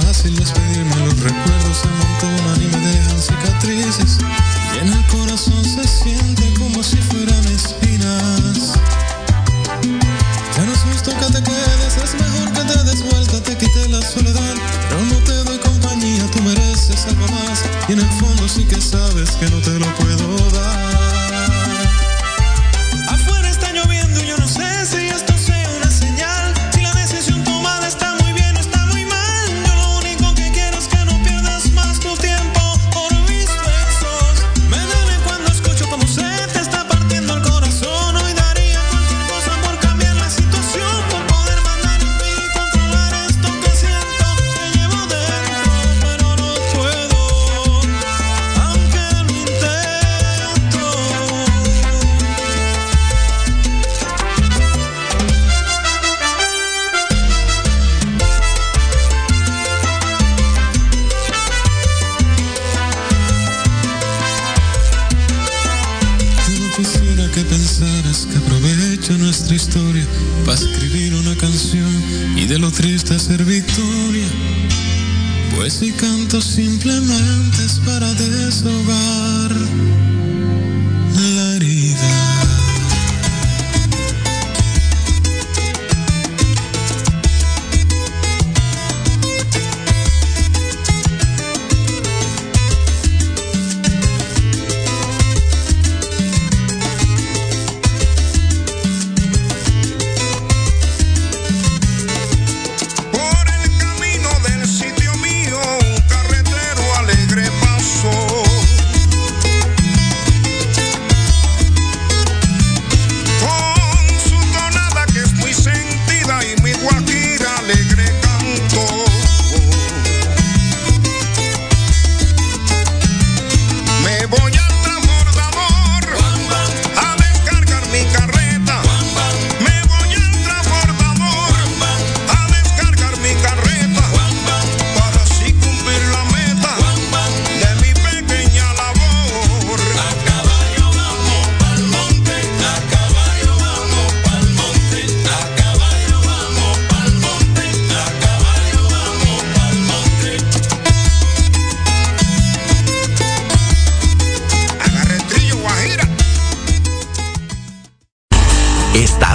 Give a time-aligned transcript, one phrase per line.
[0.00, 4.17] fácil despedirme, los recuerdos se amontonan y me dejan cicatrices.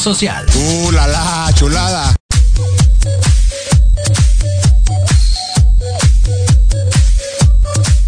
[0.00, 0.46] Social.
[0.54, 2.14] ¡Uh, la, la chulada!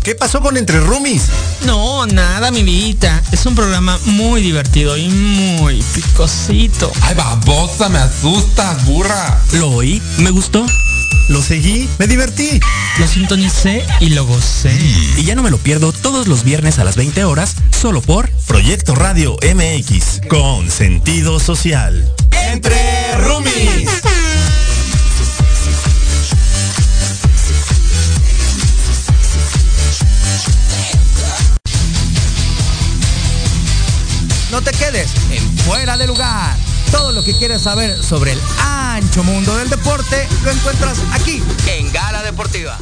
[0.02, 1.22] ¿Qué pasó con Entre Rumis?
[1.64, 3.22] No, nada, mi vida.
[3.30, 6.90] Es un programa muy divertido y muy picosito.
[7.02, 9.38] Ay, babosa, me asustas, burra.
[9.52, 10.66] Lo oí, me gustó.
[11.28, 12.60] Lo seguí, me divertí.
[12.98, 14.72] Lo sintonicé y lo gocé.
[15.16, 18.30] Y ya no me lo pierdo todos los viernes a las 20 horas, solo por
[18.46, 22.12] Proyecto Radio MX, con sentido social.
[22.50, 23.88] Entre Rumis.
[34.50, 36.61] No te quedes en fuera de lugar.
[36.92, 41.90] Todo lo que quieres saber sobre el ancho mundo del deporte lo encuentras aquí en
[41.92, 42.78] Gala Deportiva.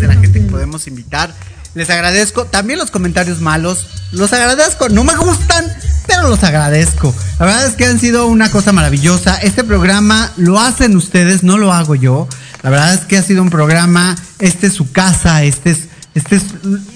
[0.00, 1.32] de la gente que podemos invitar.
[1.74, 2.44] Les agradezco.
[2.44, 3.86] También los comentarios malos.
[4.12, 4.88] Los agradezco.
[4.88, 5.64] No me gustan,
[6.06, 7.14] pero los agradezco.
[7.38, 9.36] La verdad es que han sido una cosa maravillosa.
[9.36, 12.28] Este programa lo hacen ustedes, no lo hago yo.
[12.62, 14.16] La verdad es que ha sido un programa.
[14.38, 15.42] Este es su casa.
[15.42, 15.88] Este es
[16.18, 16.42] este es,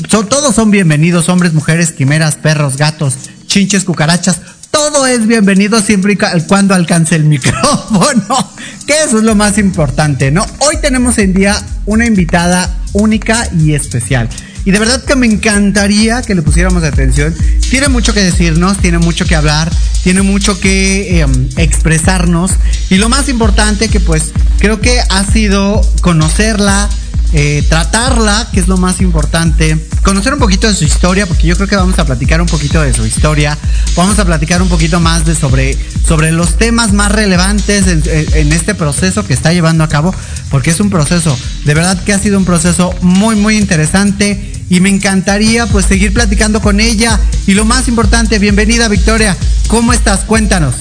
[0.09, 3.15] son, todos son bienvenidos, hombres, mujeres, quimeras, perros, gatos,
[3.47, 4.41] chinches, cucarachas.
[4.73, 8.53] Todo es bienvenido siempre y cuando alcance el micrófono,
[8.85, 10.45] que eso es lo más importante, ¿no?
[10.59, 14.29] Hoy tenemos en día una invitada única y especial.
[14.65, 17.33] Y de verdad que me encantaría que le pusiéramos atención.
[17.71, 19.71] Tiene mucho que decirnos, tiene mucho que hablar,
[20.03, 21.27] tiene mucho que eh,
[21.59, 22.51] expresarnos.
[22.91, 26.89] Y lo más importante que pues creo que ha sido conocerla,
[27.33, 31.57] eh, tratarla, que es lo más importante, conocer un poquito de su historia, porque yo
[31.57, 33.57] creo que vamos a platicar un poquito de su historia,
[33.97, 38.53] vamos a platicar un poquito más de sobre, sobre los temas más relevantes en, en
[38.53, 40.15] este proceso que está llevando a cabo,
[40.51, 44.81] porque es un proceso, de verdad que ha sido un proceso muy, muy interesante y
[44.81, 47.21] me encantaría pues seguir platicando con ella.
[47.47, 49.37] Y lo más importante, bienvenida Victoria,
[49.69, 50.21] ¿cómo estás?
[50.21, 50.75] Cuéntanos.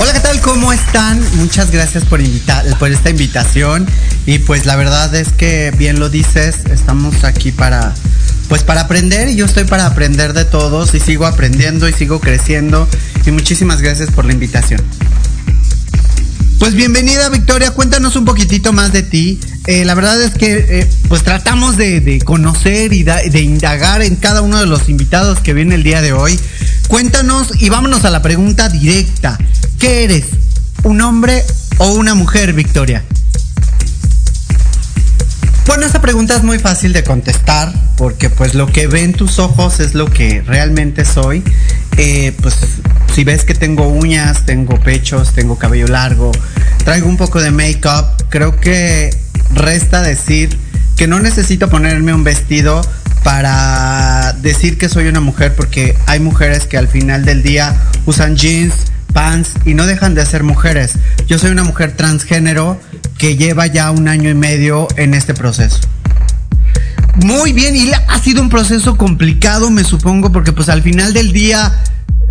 [0.00, 0.40] Hola, ¿qué tal?
[0.40, 1.22] ¿Cómo están?
[1.36, 3.86] Muchas gracias por invitar, por esta invitación.
[4.24, 7.92] Y pues la verdad es que bien lo dices, estamos aquí para
[8.48, 12.18] pues para aprender y yo estoy para aprender de todos y sigo aprendiendo y sigo
[12.18, 12.88] creciendo.
[13.26, 14.80] Y muchísimas gracias por la invitación.
[16.60, 19.40] Pues bienvenida Victoria, cuéntanos un poquitito más de ti.
[19.66, 24.42] Eh, la verdad es que eh, pues tratamos de, conocer y de indagar en cada
[24.42, 26.38] uno de los invitados que viene el día de hoy.
[26.86, 29.38] Cuéntanos y vámonos a la pregunta directa.
[29.78, 30.26] ¿Qué eres?
[30.82, 31.42] ¿Un hombre
[31.78, 33.04] o una mujer, Victoria?
[35.66, 39.80] Bueno, esta pregunta es muy fácil de contestar porque pues lo que ven tus ojos
[39.80, 41.42] es lo que realmente soy.
[42.02, 42.56] Eh, pues
[43.14, 46.32] si ves que tengo uñas, tengo pechos, tengo cabello largo,
[46.82, 49.14] traigo un poco de make-up, creo que
[49.52, 50.56] resta decir
[50.96, 52.80] que no necesito ponerme un vestido
[53.22, 57.76] para decir que soy una mujer porque hay mujeres que al final del día
[58.06, 58.72] usan jeans,
[59.12, 60.92] pants y no dejan de ser mujeres.
[61.26, 62.80] Yo soy una mujer transgénero
[63.18, 65.80] que lleva ya un año y medio en este proceso.
[67.24, 71.32] Muy bien, y ha sido un proceso complicado, me supongo, porque pues al final del
[71.32, 71.82] día,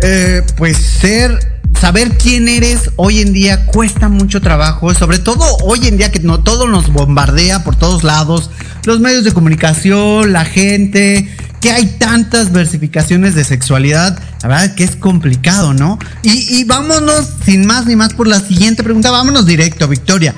[0.02, 5.86] eh, pues ser, saber quién eres hoy en día cuesta mucho trabajo, sobre todo hoy
[5.86, 8.50] en día que no todo nos bombardea por todos lados,
[8.84, 11.30] los medios de comunicación, la gente,
[11.60, 16.00] que hay tantas versificaciones de sexualidad, la verdad que es complicado, ¿no?
[16.22, 20.34] Y, y, vámonos sin más ni más por la siguiente pregunta, vámonos directo, Victoria.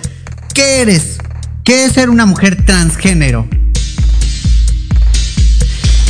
[0.53, 1.17] ¿Qué eres?
[1.65, 3.49] ¿Qué es ser una mujer transgénero?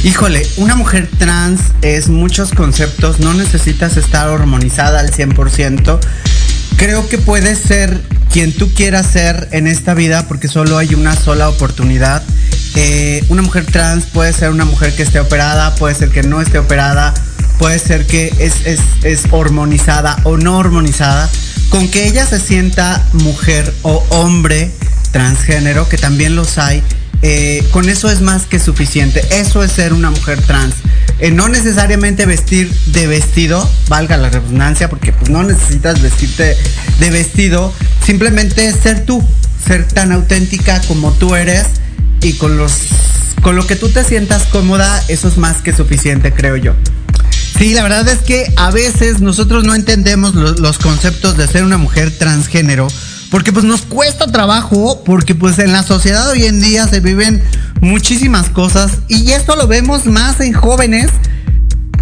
[0.04, 6.00] Híjole, una mujer trans es muchos conceptos, no necesitas estar hormonizada al 100%.
[6.76, 8.00] Creo que puedes ser
[8.32, 12.20] quien tú quieras ser en esta vida porque solo hay una sola oportunidad.
[12.74, 16.40] Eh, una mujer trans puede ser una mujer que esté operada, puede ser que no
[16.40, 17.14] esté operada,
[17.60, 21.30] puede ser que es, es, es hormonizada o no hormonizada.
[21.68, 24.72] Con que ella se sienta mujer o hombre
[25.12, 26.82] transgénero, que también los hay,
[27.22, 29.24] eh, con eso es más que suficiente.
[29.30, 30.74] Eso es ser una mujer trans.
[31.20, 36.56] Eh, no necesariamente vestir de vestido, valga la redundancia, porque pues no necesitas vestirte
[36.98, 37.72] de vestido,
[38.04, 39.24] simplemente ser tú,
[39.64, 41.66] ser tan auténtica como tú eres
[42.22, 42.72] y con los
[43.40, 46.74] con lo que tú te sientas cómoda, eso es más que suficiente, creo yo.
[47.58, 51.64] Sí, la verdad es que a veces nosotros no entendemos los, los conceptos de ser
[51.64, 52.88] una mujer transgénero
[53.32, 57.42] porque pues nos cuesta trabajo, porque pues en la sociedad hoy en día se viven
[57.80, 61.10] muchísimas cosas y esto lo vemos más en jóvenes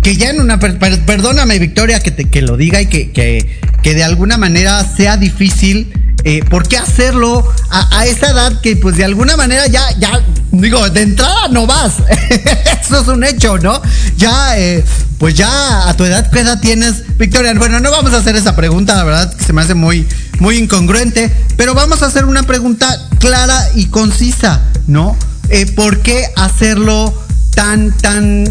[0.03, 4.03] que ya en una, perdóname Victoria que, te, que lo diga y que, que, de
[4.03, 5.93] alguna manera sea difícil
[6.25, 10.21] eh, ¿por qué hacerlo a, esa edad que pues de alguna manera ya, ya,
[10.51, 11.95] digo, de entrada no vas?
[12.83, 13.81] Eso es un hecho, ¿no?
[14.17, 14.85] Ya, eh,
[15.19, 17.55] pues ya a tu edad, ¿qué edad tienes, Victoria?
[17.55, 20.07] Bueno, no vamos a hacer esa pregunta, la verdad que se me hace muy,
[20.41, 25.17] muy incongruente, pero vamos a hacer una pregunta clara y concisa, ¿no?
[25.49, 27.15] Eh, ¿Por qué hacerlo
[27.55, 28.45] tan, tan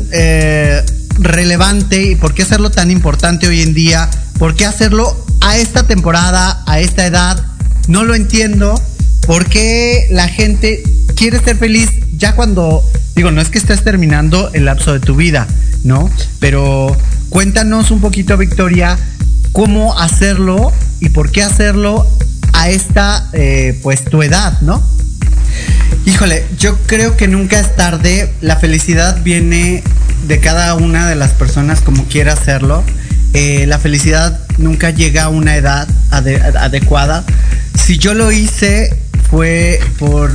[1.20, 4.10] relevante y por qué hacerlo tan importante hoy en día?
[4.38, 7.50] ¿Por qué hacerlo a esta temporada, a esta edad?
[7.90, 8.80] no lo entiendo.
[9.26, 10.82] ¿Por qué la gente
[11.16, 12.84] quiere ser feliz ya cuando,
[13.16, 15.48] digo, no es que estés terminando el lapso de tu vida,
[15.84, 16.10] ¿no?
[16.40, 16.96] Pero
[17.30, 18.98] cuéntanos un poquito, Victoria,
[19.52, 22.08] cómo hacerlo y por qué hacerlo
[22.54, 24.84] a esta, eh, pues, tu edad, ¿no?
[26.06, 28.32] Híjole, yo creo que nunca es tarde.
[28.42, 29.84] La felicidad viene
[30.28, 32.84] de cada una de las personas como quiera hacerlo.
[33.34, 37.24] Eh, la felicidad nunca llega a una edad adecuada
[37.90, 38.96] si yo lo hice
[39.32, 40.32] fue por,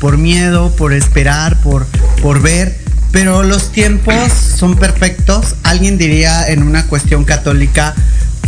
[0.00, 1.86] por, miedo, por esperar, por,
[2.20, 2.76] por ver,
[3.12, 5.54] pero los tiempos son perfectos.
[5.62, 7.94] Alguien diría en una cuestión católica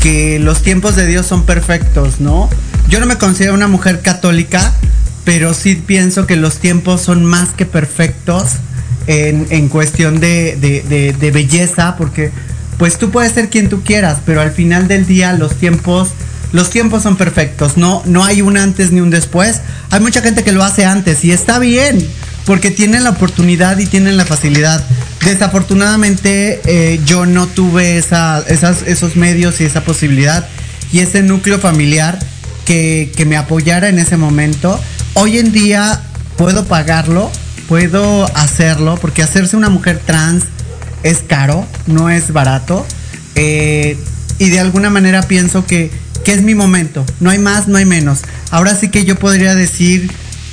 [0.00, 2.48] que los tiempos de Dios son perfectos, ¿no?
[2.88, 4.74] Yo no me considero una mujer católica,
[5.24, 8.52] pero sí pienso que los tiempos son más que perfectos
[9.06, 10.56] en, cuestión de,
[11.18, 12.30] de belleza, porque
[12.78, 16.10] pues tú puedes ser quien tú quieras, pero al final del día los tiempos
[16.52, 19.60] los tiempos son perfectos, no, no hay un antes ni un después.
[19.90, 22.04] Hay mucha gente que lo hace antes y está bien,
[22.50, 24.84] porque tienen la oportunidad y tienen la facilidad.
[25.24, 30.48] Desafortunadamente eh, yo no tuve esa, esos medios y esa posibilidad
[30.90, 32.18] y ese núcleo familiar
[32.64, 34.80] que, que me apoyara en ese momento.
[35.14, 36.02] Hoy en día
[36.36, 37.30] puedo pagarlo,
[37.68, 40.42] puedo hacerlo, porque hacerse una mujer trans
[41.04, 42.84] es caro, no es barato.
[43.36, 43.96] Eh,
[44.40, 45.92] y de alguna manera pienso que
[46.24, 48.20] que es mi momento, no hay más, no hay menos.
[48.50, 50.10] Ahora sí que yo podría decir,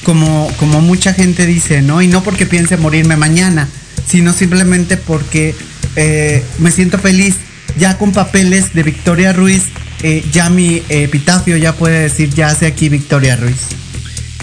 [0.08, 2.02] como, como mucha gente dice, ¿no?
[2.02, 3.68] Y no porque piense morirme mañana,
[4.08, 5.54] sino simplemente porque
[5.98, 7.36] eh, me siento feliz.
[7.78, 9.64] Ya con papeles de Victoria Ruiz,
[10.04, 13.68] eh, ya mi epitafio ya puede decir, ya hace aquí Victoria Ruiz.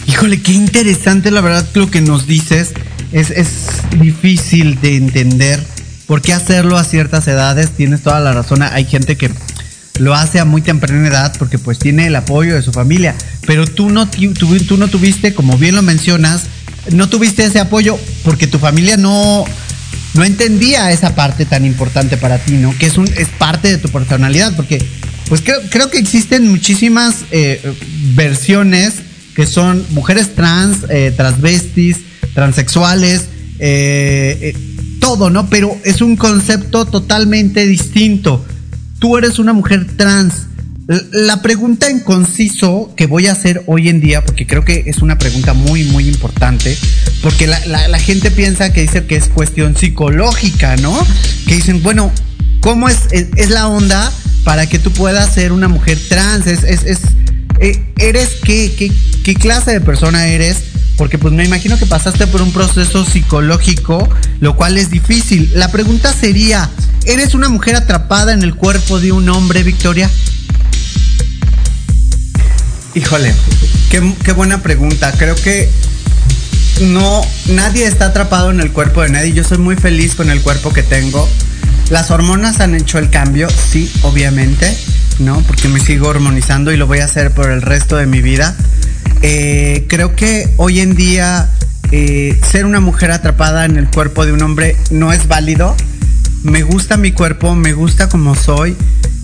[0.06, 2.74] Híjole, qué interesante la verdad lo que nos dices.
[3.12, 3.48] Es, es
[3.98, 5.64] difícil de entender
[6.06, 7.70] por qué hacerlo a ciertas edades.
[7.70, 8.60] Tienes toda la razón.
[8.60, 9.30] Hay gente que
[9.98, 13.14] lo hace a muy temprana edad porque pues tiene el apoyo de su familia.
[13.46, 16.44] Pero tú no, tú, no tuviste, como bien lo mencionas,
[16.90, 19.44] no tuviste ese apoyo porque tu familia no,
[20.14, 22.76] no entendía esa parte tan importante para ti, ¿no?
[22.76, 24.84] Que es, un, es parte de tu personalidad, porque
[25.28, 27.60] pues creo, creo que existen muchísimas eh,
[28.14, 28.94] versiones
[29.34, 31.98] que son mujeres trans, eh, transvestis,
[32.34, 33.26] transexuales,
[33.58, 34.56] eh,
[35.00, 35.48] todo, ¿no?
[35.48, 38.44] Pero es un concepto totalmente distinto
[39.04, 40.46] tú eres una mujer trans.
[41.12, 45.02] La pregunta en conciso que voy a hacer hoy en día, porque creo que es
[45.02, 46.74] una pregunta muy, muy importante,
[47.22, 50.98] porque la, gente piensa que dice que es cuestión psicológica, ¿no?
[51.46, 52.10] Que dicen, bueno,
[52.60, 54.10] ¿cómo es, es, la onda
[54.42, 56.46] para que tú puedas ser una mujer trans?
[56.46, 57.00] Es, es, es
[57.60, 58.90] eh, ¿Eres qué, qué,
[59.22, 60.62] qué clase de persona eres?
[60.96, 64.08] Porque pues me imagino que pasaste por un proceso psicológico,
[64.40, 65.50] lo cual es difícil.
[65.54, 66.70] La pregunta sería,
[67.04, 70.08] ¿eres una mujer atrapada en el cuerpo de un hombre, Victoria?
[72.94, 73.34] Híjole,
[73.90, 75.12] qué, buena pregunta.
[75.18, 75.68] Creo que
[76.80, 79.32] no, nadie está atrapado en el cuerpo de nadie.
[79.32, 81.28] Yo soy muy feliz con el cuerpo que tengo.
[81.90, 84.76] Las hormonas han hecho el cambio, sí, obviamente,
[85.18, 85.42] ¿no?
[85.42, 88.56] Porque me sigo hormonizando y lo voy a hacer por el resto de mi vida.
[89.26, 91.48] Eh, creo que hoy en día
[91.92, 95.74] eh, ser una mujer atrapada en el cuerpo de un hombre no es válido.
[96.42, 98.76] Me gusta mi cuerpo, me gusta como soy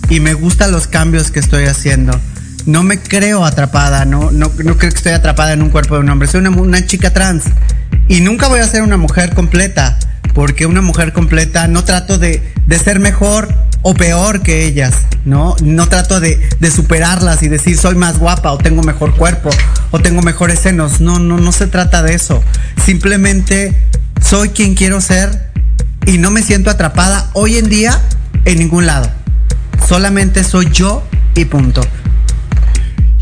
[0.09, 2.19] y me gustan los cambios que estoy haciendo.
[2.65, 6.09] No me creo atrapada, no, no, creo que estoy atrapada en un cuerpo de un
[6.09, 6.27] hombre.
[6.27, 7.43] Soy una, una chica trans
[8.07, 9.99] y nunca voy a ser una mujer completa
[10.33, 14.93] porque una mujer completa no trato de, de ser mejor o peor que ellas,
[15.25, 15.55] ¿no?
[15.63, 16.39] No trato de,
[16.73, 19.49] superarlas y decir soy más guapa o tengo mejor cuerpo
[19.91, 21.01] o tengo mejores senos.
[21.01, 22.43] No, no, no se trata de eso.
[22.83, 23.75] Simplemente
[24.21, 25.51] soy quien quiero ser
[26.05, 27.99] y no me siento atrapada hoy en día
[28.45, 29.09] en ningún lado.
[29.87, 31.03] Solamente soy yo
[31.35, 31.81] y punto.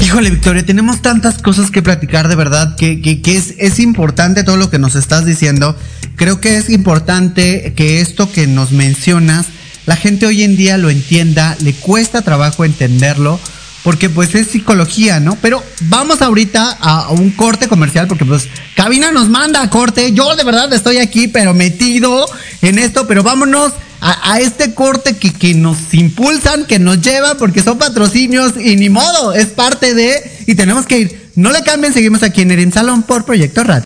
[0.01, 4.55] Híjole, Victoria, tenemos tantas cosas que platicar de verdad que, que, es, es importante todo
[4.55, 5.75] lo que nos estás diciendo.
[6.15, 9.47] Creo que es importante que esto que nos mencionas
[9.89, 13.39] la gente hoy en día lo entienda, le cuesta trabajo entenderlo,
[13.83, 15.35] porque pues es psicología, ¿no?
[15.41, 20.35] Pero vamos ahorita a, un corte comercial, porque pues Cabina nos manda a corte, yo
[20.35, 22.29] de verdad estoy aquí, pero metido
[22.61, 27.63] en esto, pero vámonos a, este corte que, que, nos impulsan, que nos lleva, porque
[27.63, 31.31] son patrocinios y ni modo, es parte de, y tenemos que ir.
[31.33, 33.85] No le cambien, seguimos aquí en el Salón por Proyecto Radio.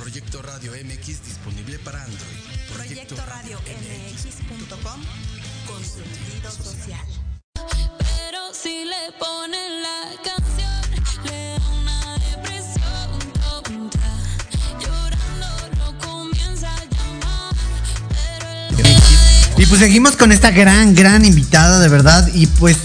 [0.00, 2.74] Proyecto Radio MX disponible para Android.
[2.74, 5.00] Proyecto, Radio MX.com
[5.66, 7.06] con sentido social
[8.62, 13.08] si le ponen la canción, le da una depresión
[13.40, 14.10] tonta.
[14.80, 17.54] Llorando no comienza a llamar,
[18.78, 22.28] pero Y pues seguimos con esta gran, gran invitada, de verdad.
[22.34, 22.78] Y pues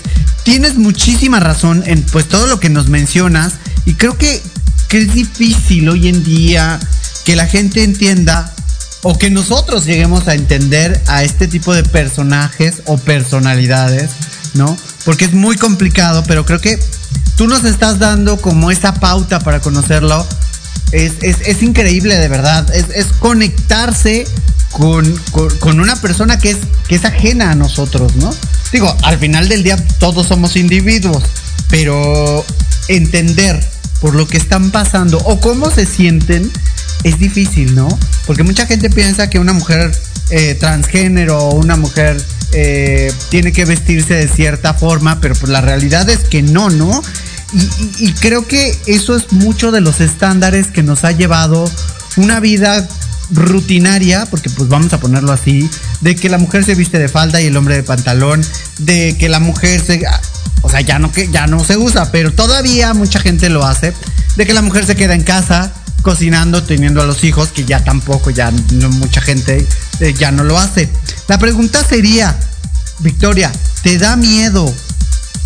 [0.43, 3.53] tienes muchísima razón en pues todo lo que nos mencionas.
[3.85, 4.41] Y creo que,
[4.89, 6.79] que es difícil hoy en día
[7.25, 8.53] que la gente entienda
[9.01, 14.11] o que nosotros lleguemos a entender a este tipo de personajes o personalidades,
[14.53, 14.77] ¿no?
[15.05, 16.79] porque es muy complicado, pero creo que
[17.37, 20.25] tú nos estás dando como esa pauta para conocerlo.
[20.91, 22.67] Es, increíble, de verdad.
[22.73, 24.27] Es, conectarse
[24.71, 25.11] con,
[25.79, 26.57] una persona que es,
[26.87, 28.33] que es ajena a nosotros, ¿no?
[28.71, 31.23] Digo, al final del día todos somos individuos,
[31.69, 32.45] pero
[32.87, 33.63] entender
[34.01, 36.51] por lo que están pasando o cómo se sienten
[37.03, 37.87] es difícil, ¿no?
[38.25, 39.91] Porque mucha gente piensa que una mujer
[40.29, 45.61] eh, transgénero o una mujer eh, tiene que vestirse de cierta forma, pero pues la
[45.61, 47.01] realidad es que no, ¿no?
[47.99, 51.69] Y, creo que eso es mucho de los estándares que nos ha llevado
[52.17, 52.87] una vida
[53.29, 55.69] rutinaria, porque pues vamos a ponerlo así,
[56.01, 58.43] de que la mujer se viste de falda y el hombre de pantalón,
[58.79, 60.03] de que la mujer se,
[60.63, 63.93] o sea, ya no que ya no se usa, pero todavía mucha gente lo hace,
[64.35, 65.73] de que la mujer se queda en casa
[66.03, 69.65] cocinando, teniendo a los hijos, que ya tampoco, ya mucha gente
[69.99, 70.89] eh, ya no lo hace.
[71.27, 72.37] La pregunta sería,
[72.99, 74.71] Victoria, ¿te da miedo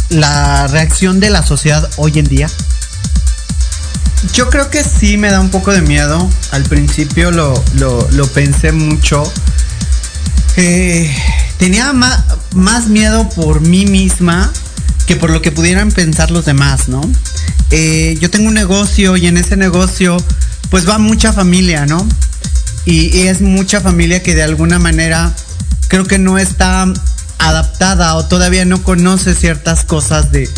[0.10, 2.50] la reacción de la sociedad hoy en día?
[4.34, 6.28] Yo creo que sí me da un poco de miedo.
[6.52, 7.64] Al principio lo,
[8.34, 9.32] pensé mucho.
[10.58, 11.16] Eh,
[11.58, 12.24] tenía más,
[12.56, 14.52] más, miedo por mí misma
[15.06, 17.02] que por lo que pudieran pensar los demás, ¿no?
[17.70, 20.18] Eh, yo tengo un negocio y en ese negocio
[20.70, 22.08] pues va mucha familia, ¿no?
[22.86, 25.34] Y, es mucha familia que de alguna manera
[25.88, 26.86] creo que no está
[27.38, 30.50] adaptada o todavía no conoce ciertas cosas de,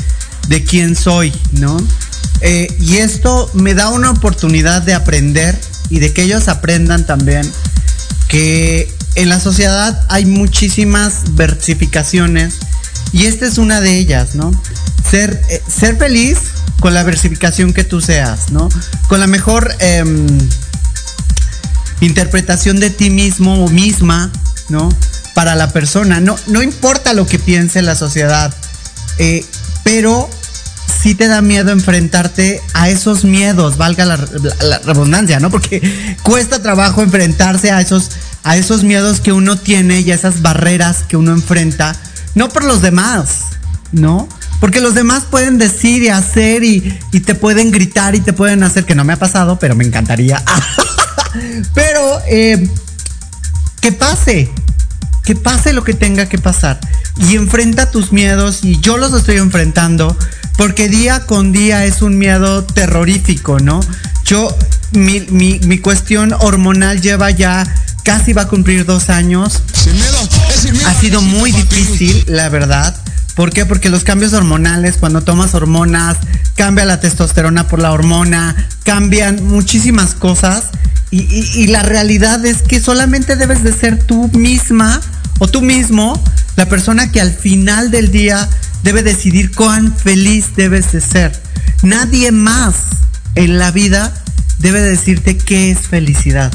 [0.67, 1.77] quién soy, ¿no?
[2.41, 7.49] Eh, y esto me da una oportunidad de aprender y de que ellos aprendan también
[8.27, 12.55] que en la sociedad hay muchísimas versificaciones
[13.11, 14.51] y esta es una de ellas, ¿no?
[15.09, 16.37] Ser, eh, ser feliz
[16.79, 18.69] con la versificación que tú seas, ¿no?
[19.07, 20.27] Con la mejor em,
[22.01, 24.31] interpretación de ti mismo o misma,
[24.69, 24.89] ¿no?
[25.35, 26.19] Para la persona.
[26.19, 28.53] No, no importa lo que piense la sociedad,
[29.17, 29.45] eh,
[29.83, 30.29] pero
[31.01, 35.49] sí te da miedo enfrentarte a esos miedos, valga la, redundancia, ¿no?
[35.49, 38.11] Porque cuesta trabajo enfrentarse a esos,
[38.43, 41.95] a esos miedos que uno tiene y a esas barreras que uno enfrenta,
[42.35, 43.39] no por los demás,
[43.91, 44.27] ¿no?
[44.59, 46.81] Porque los demás pueden decir y hacer y,
[47.25, 50.43] te pueden gritar y te pueden hacer, que no me ha pasado, pero me encantaría.
[51.73, 52.69] pero eh,
[53.81, 54.51] que pase,
[55.23, 56.79] que pase lo que tenga que pasar.
[57.17, 60.17] Y enfrenta tus miedos y yo los estoy enfrentando
[60.57, 63.79] porque día con día es un miedo terrorífico, ¿no?
[64.25, 64.55] Yo,
[64.91, 67.65] mi, mi cuestión hormonal lleva ya
[68.03, 69.61] casi va a cumplir dos años.
[69.73, 70.29] Sin miedo,
[70.87, 72.95] ha sido muy difícil, la verdad.
[73.39, 73.65] ¿Por qué?
[73.65, 76.17] Porque los cambios hormonales, cuando tomas hormonas,
[76.57, 80.65] cambia la testosterona por la hormona, cambian muchísimas cosas.
[81.09, 84.99] Y, la realidad es que solamente debes de ser tú misma
[85.39, 86.21] o tú mismo
[86.57, 88.49] la persona que al final del día
[88.83, 91.31] debe decidir cuán feliz debes de ser.
[91.81, 92.75] Nadie más
[93.35, 94.13] en la vida
[94.57, 96.51] debe decirte qué es felicidad,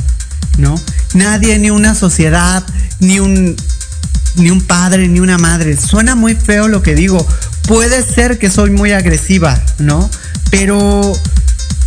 [0.58, 0.78] ¿no?
[1.14, 2.62] Nadie, ni una sociedad,
[3.00, 3.56] ni un
[4.36, 5.76] ni un padre, ni una madre.
[5.76, 7.26] Suena muy feo lo que digo.
[7.68, 10.10] Puede ser que soy muy agresiva, ¿no?
[10.50, 11.12] Pero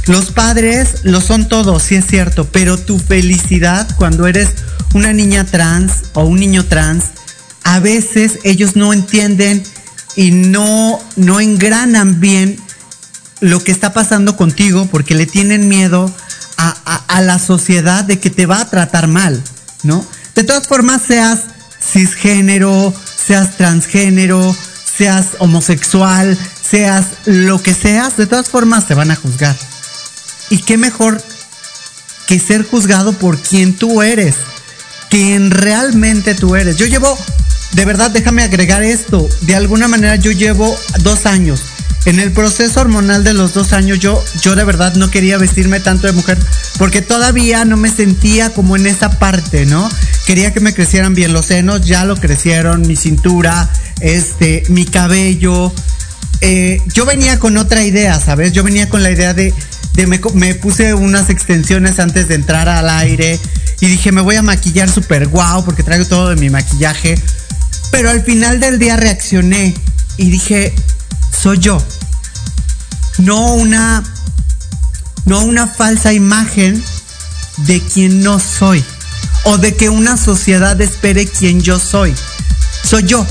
[0.07, 4.49] Los padres lo son todos, sí es cierto, pero tu felicidad cuando eres
[4.93, 7.03] una niña trans o un niño trans,
[7.65, 9.61] a veces ellos no entienden
[10.15, 12.57] y no, no engranan bien
[13.41, 16.09] lo que está pasando contigo porque le tienen miedo
[16.55, 19.43] a, a- a la sociedad de que te va a tratar mal,
[19.83, 20.05] ¿no?
[20.35, 21.41] De todas formas, seas
[21.91, 22.93] cisgénero,
[23.25, 24.55] seas transgénero,
[24.97, 26.37] seas homosexual,
[26.69, 29.55] seas lo que seas, de todas formas te van a juzgar.
[30.49, 31.21] Y qué mejor
[32.27, 34.35] que ser juzgado por quien tú eres,
[35.09, 36.77] quien realmente tú eres.
[36.77, 37.17] Yo llevo,
[37.73, 41.61] de verdad, déjame agregar esto, de alguna manera yo llevo dos años.
[42.05, 45.79] En el proceso hormonal de los dos años yo, yo de verdad no quería vestirme
[45.81, 46.37] tanto de mujer
[46.77, 49.89] porque todavía no me sentía como en esa parte, ¿no?
[50.25, 55.73] Quería que me crecieran bien los senos, ya lo crecieron, mi cintura, este, mi cabello.
[56.41, 58.53] Eh, yo venía con otra idea, ¿sabes?
[58.53, 59.53] Yo venía con la idea de,
[59.93, 63.39] de me, me puse unas extensiones antes de entrar al aire
[63.79, 67.19] y dije, me voy a maquillar súper guau porque traigo todo de mi maquillaje.
[67.91, 69.73] Pero al final del día reaccioné
[70.17, 70.73] y dije,
[71.37, 71.83] soy yo.
[73.19, 74.03] No una,
[75.25, 76.83] no una falsa imagen
[77.57, 78.83] de quien no soy.
[79.43, 82.13] O de que una sociedad espere quien yo soy.
[82.83, 83.25] Soy yo.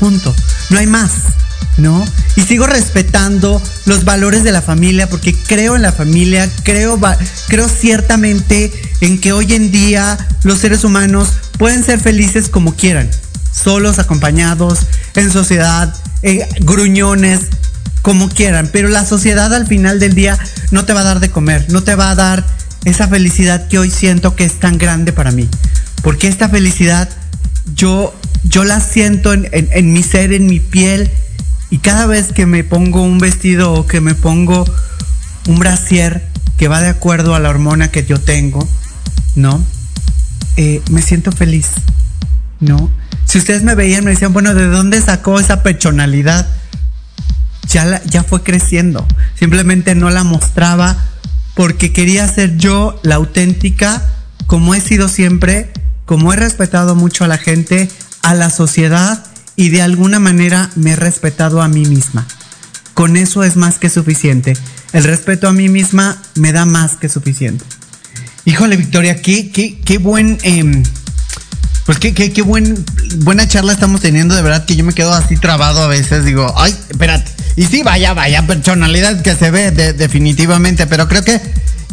[0.00, 0.34] Punto.
[0.70, 1.12] No hay más.
[1.76, 2.04] ¿No?
[2.36, 7.00] Y sigo respetando los valores de la familia porque creo en la familia, creo,
[7.48, 13.10] creo ciertamente en que hoy en día los seres humanos pueden ser felices como quieran,
[13.52, 17.40] solos, acompañados, en sociedad, eh, gruñones,
[18.02, 20.38] como quieran, pero la sociedad al final del día
[20.70, 22.44] no te va a dar de comer, no te va a dar
[22.84, 25.48] esa felicidad que hoy siento que es tan grande para mí.
[26.02, 27.08] Porque esta felicidad
[27.74, 31.10] yo, yo la siento en, en- mi ser, en mi piel,
[31.70, 34.64] y cada vez que me pongo un vestido o que me pongo
[35.48, 36.26] un brasier
[36.58, 38.68] que va de acuerdo a la hormona que yo tengo,
[39.34, 39.64] ¿no?
[40.56, 41.68] Eh, me siento feliz,
[42.64, 42.90] ¿no?
[43.26, 46.46] Si ustedes me veían, me decían, bueno, ¿de dónde sacó esa pechonalidad?
[47.68, 49.06] ya, ya fue creciendo.
[49.38, 50.96] Simplemente no la mostraba
[51.54, 54.02] porque quería ser yo la auténtica,
[54.46, 55.72] como he sido siempre,
[56.04, 57.88] como he respetado mucho a la gente,
[58.22, 59.24] a la sociedad
[59.56, 62.26] y de alguna manera me he respetado a mí misma.
[62.92, 64.56] Con eso es más que suficiente.
[64.92, 67.64] El respeto a mí misma me da más que suficiente.
[68.44, 70.38] Híjole, Victoria, qué, qué, qué buen...
[70.42, 70.82] em,
[71.86, 72.84] pues qué, qué, qué buen,
[73.18, 76.52] buena charla estamos teniendo, de verdad que yo me quedo así trabado a veces, digo,
[76.56, 77.30] ay, espérate.
[77.56, 81.40] Y sí, vaya, vaya personalidad que se ve de- definitivamente, pero creo que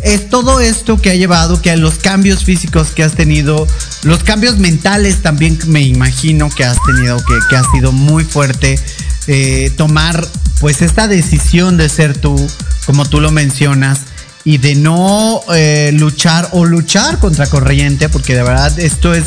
[0.01, 3.67] es todo esto que ha llevado que los cambios físicos que has tenido,
[4.03, 8.79] los cambios mentales también me imagino que has tenido, que, que ha sido muy fuerte,
[9.27, 10.27] eh, tomar
[10.59, 12.35] pues esta decisión de ser tú,
[12.85, 13.99] como tú lo mencionas,
[14.43, 19.25] y de no eh, luchar o luchar contra corriente, porque de verdad esto es,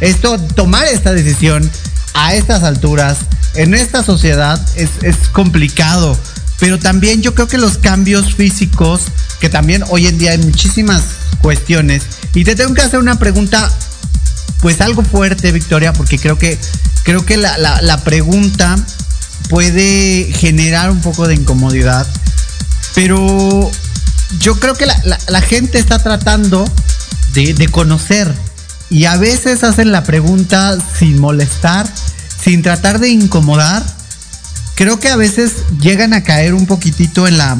[0.00, 1.70] esto, tomar esta decisión
[2.14, 3.18] a estas alturas,
[3.54, 6.18] en esta sociedad, es, es complicado.
[6.60, 9.02] Pero también yo creo que los cambios físicos,
[9.40, 11.02] que también hoy en día hay muchísimas
[11.40, 12.02] cuestiones,
[12.34, 13.70] y te tengo que hacer una pregunta,
[14.60, 16.58] pues algo fuerte, Victoria, porque creo que,
[17.02, 18.76] creo que la, la- pregunta
[19.50, 22.06] puede generar un poco de incomodidad,
[22.94, 23.70] pero
[24.38, 26.64] yo creo que la, la- la gente está tratando
[27.34, 28.32] de, de conocer
[28.94, 31.84] y a veces hacen la pregunta sin molestar,
[32.42, 33.82] sin tratar de incomodar.
[34.76, 37.56] Creo que a veces llegan a caer un poquitito en la,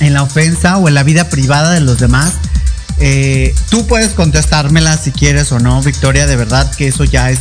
[0.00, 2.34] en la ofensa o en la vida privada de los demás.
[2.98, 7.38] Eh, tú puedes contestármela si quieres o no, Victoria, de verdad que eso ya es,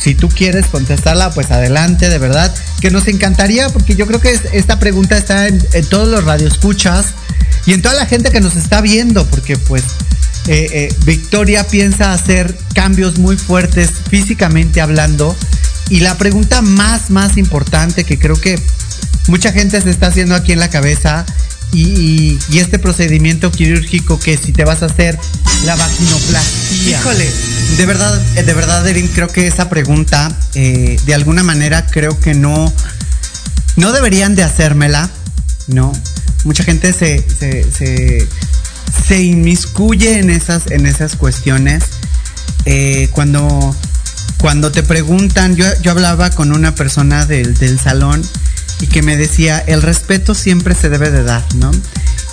[0.00, 4.30] si tú quieres contestarla, pues adelante, de verdad, que nos encantaría, porque yo creo que
[4.32, 7.06] es- esta pregunta está en, en todos los radioescuchas
[7.66, 9.82] y en toda la gente que nos está viendo, porque pues
[10.52, 15.36] eh, eh, Victoria piensa hacer cambios muy fuertes físicamente hablando.
[15.90, 18.58] Y la pregunta más, más importante que creo que
[19.28, 21.24] mucha gente se está haciendo aquí en la cabeza
[21.72, 25.16] y, y- y este procedimiento quirúrgico que si te vas a hacer
[25.66, 26.98] la vaginoplastia.
[26.98, 27.30] Híjole,
[27.76, 32.18] de verdad, eh, de verdad, Erin, creo que esa pregunta, eh, de alguna manera, creo
[32.18, 32.72] que no,
[33.76, 35.10] no deberían de hacérmela,
[35.68, 35.92] ¿no?
[36.44, 38.26] Mucha gente se, se, se,
[39.06, 41.84] se inmiscuye en esas, en esas cuestiones.
[42.64, 43.74] Eh, cuando,
[44.38, 48.22] cuando te preguntan, yo, yo hablaba con una persona del, del salón
[48.80, 51.70] y que me decía, el respeto siempre se debe de dar, ¿no?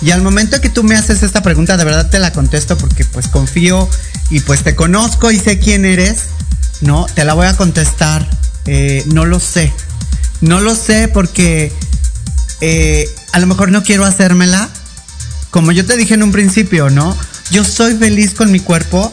[0.00, 3.04] Y al momento que tú me haces esta pregunta, de verdad te la contesto porque
[3.04, 3.88] pues confío
[4.30, 6.24] y pues te conozco y sé quién eres,
[6.80, 7.06] ¿no?
[7.06, 8.28] Te la voy a contestar,
[8.66, 9.72] eh, no lo sé.
[10.40, 11.72] No lo sé porque
[12.60, 14.68] eh, a lo mejor no quiero hacérmela.
[15.50, 17.16] Como yo te dije en un principio, ¿no?
[17.50, 19.12] Yo soy feliz con mi cuerpo.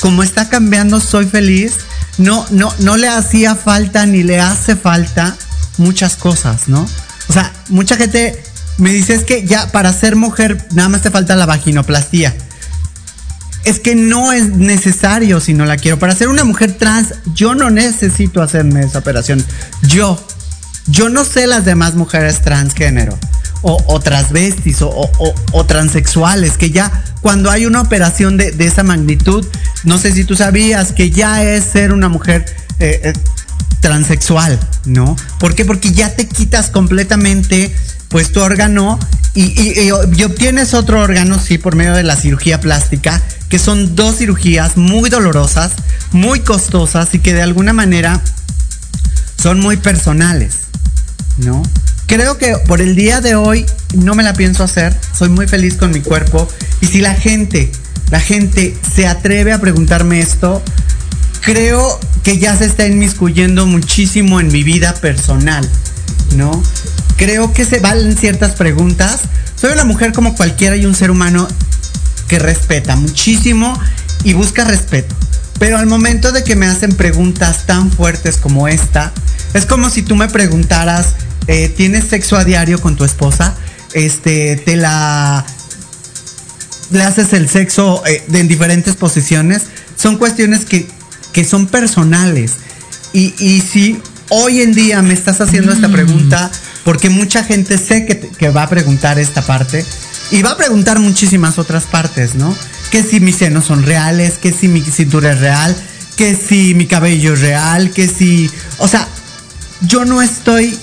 [0.00, 1.74] Como está cambiando, soy feliz.
[2.18, 5.36] No, no, no le hacía falta ni le hace falta
[5.76, 6.88] muchas cosas, ¿no?
[7.28, 8.42] O sea, mucha gente
[8.78, 12.34] me dice es que ya para ser mujer nada más te falta la vaginoplastía.
[13.64, 15.98] Es que no es necesario si no la quiero.
[15.98, 19.44] Para ser una mujer trans, yo no necesito hacerme esa operación.
[19.82, 20.24] Yo,
[20.86, 23.18] yo no sé las demás mujeres transgénero
[23.68, 25.10] o, o transvestis o,
[25.52, 29.44] o, transexuales, que ya cuando hay una operación de, esa magnitud,
[29.82, 32.46] no sé si tú sabías que ya es ser una mujer
[32.78, 33.12] eh, eh,
[33.80, 35.16] transexual, ¿no?
[35.40, 35.64] ¿Por qué?
[35.64, 37.74] Porque ya te quitas completamente
[38.08, 39.00] pues tu órgano
[39.34, 44.76] y, obtienes otro órgano, sí, por medio de la cirugía plástica, que son dos cirugías
[44.76, 45.72] muy dolorosas,
[46.12, 48.22] muy costosas y que de alguna manera
[49.42, 50.54] son muy personales,
[51.38, 51.64] ¿no?
[52.06, 55.74] Creo que por el día de hoy no me la pienso hacer, soy muy feliz
[55.74, 56.48] con mi cuerpo
[56.80, 57.70] y si la gente,
[58.10, 60.62] la gente se atreve a preguntarme esto,
[61.40, 65.68] creo que ya se está inmiscuyendo muchísimo en mi vida personal,
[66.36, 66.62] ¿no?
[67.16, 69.20] Creo que se valen ciertas preguntas.
[69.60, 71.48] Soy una mujer como cualquiera y un ser humano
[72.28, 73.78] que respeta muchísimo
[74.22, 75.14] y busca respeto.
[75.58, 79.12] Pero al momento de que me hacen preguntas tan fuertes como esta,
[79.54, 81.14] es como si tú me preguntaras,
[81.46, 83.54] eh, ¿tienes sexo a diario con tu esposa?
[83.92, 85.44] Este, te la...
[86.90, 89.62] Le haces el sexo eh, en diferentes posiciones.
[89.96, 90.86] Son cuestiones que,
[91.32, 92.52] que son personales.
[93.12, 95.74] Y, y, si hoy en día me estás haciendo mm.
[95.74, 96.50] esta pregunta,
[96.84, 99.84] porque mucha gente sé que, te, que va a preguntar esta parte,
[100.30, 102.54] y va a preguntar muchísimas otras partes, ¿no?
[102.90, 105.76] Que si mis senos son reales, que si mi cintura es real,
[106.16, 108.50] que si mi cabello es real, que si...
[108.78, 109.06] O sea,
[109.82, 110.76] yo no estoy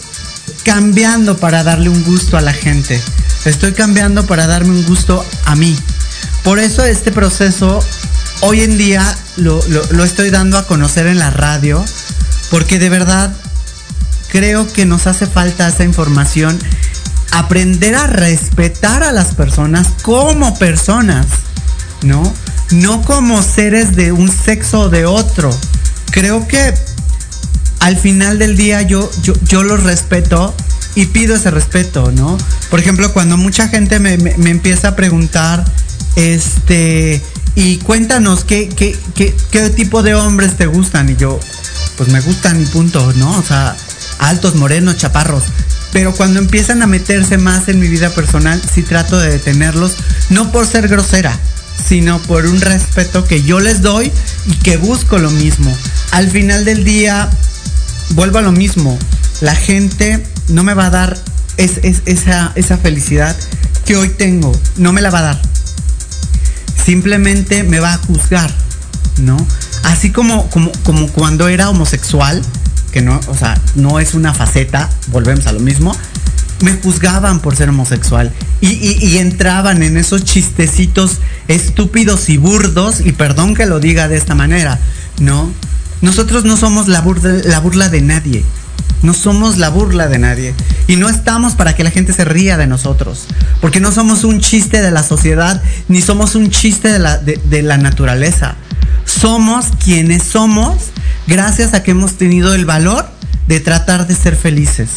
[0.63, 3.01] cambiando para darle un gusto a la gente.
[3.45, 5.77] Estoy cambiando para darme un gusto a mí.
[6.43, 7.83] Por eso este proceso
[8.41, 11.83] hoy en día lo, lo, estoy dando a conocer en la radio.
[12.49, 13.33] Porque de verdad
[14.29, 16.57] creo que nos hace falta esa información
[17.31, 21.25] aprender a respetar a las personas como personas,
[22.03, 22.31] ¿no?
[22.71, 25.55] No como seres de un sexo o de otro.
[26.11, 26.73] Creo que
[27.83, 30.55] al final del día yo, yo, yo los respeto
[30.95, 32.37] y pido ese respeto, ¿no?
[32.69, 35.65] Por ejemplo, cuando mucha gente me, me, empieza a preguntar,
[36.15, 37.21] este,
[37.55, 41.37] y cuéntanos ¿qué, qué, qué, qué tipo de hombres te gustan, y yo,
[41.97, 43.37] pues me gustan y punto, ¿no?
[43.37, 43.75] O sea,
[44.19, 45.43] altos, morenos, chaparros.
[45.91, 49.97] Pero cuando empiezan a meterse más en mi vida personal, sí trato de detenerlos,
[50.29, 51.37] no por ser grosera,
[51.85, 54.09] sino por un respeto que yo les doy
[54.45, 55.75] y que busco lo mismo.
[56.11, 57.29] Al final del día,
[58.11, 58.97] vuelvo a lo mismo,
[59.41, 61.17] la gente no me va a dar
[61.57, 63.35] es, es, esa, felicidad
[63.85, 65.41] que hoy tengo, no me la va a dar.
[66.83, 68.53] Simplemente me va a juzgar,
[69.17, 69.37] ¿no?
[69.83, 70.49] Así como,
[71.13, 72.41] cuando era homosexual,
[72.91, 75.95] que no, o sea, no es una faceta, volvemos a lo mismo,
[76.61, 81.17] me juzgaban por ser homosexual y, y, entraban en esos chistecitos
[81.49, 84.79] estúpidos y burdos, y perdón que lo diga de esta manera,
[85.19, 85.51] ¿no?
[86.03, 88.43] Nosotros no somos la burla, la burla de nadie,
[89.01, 90.53] no somos la burla de nadie
[90.85, 93.25] y no estamos para que la gente se ría de nosotros,
[93.61, 98.57] porque no somos un chiste de la sociedad ni somos un chiste de la naturaleza.
[99.05, 100.91] Somos quienes somos
[101.25, 103.07] gracias a que hemos tenido el valor
[103.47, 104.89] de tratar de ser felices.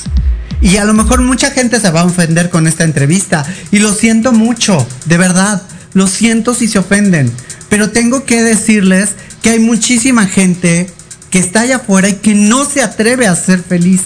[0.60, 3.44] Y a lo mejor mucha gente se va a ofender con esta entrevista.
[3.70, 5.62] Y lo siento mucho, de verdad.
[5.92, 7.30] Lo siento si se ofenden.
[7.68, 9.10] Pero tengo que decirles
[9.42, 10.90] que hay muchísima gente
[11.36, 14.00] que está allá afuera y que no se atreve a ser feliz.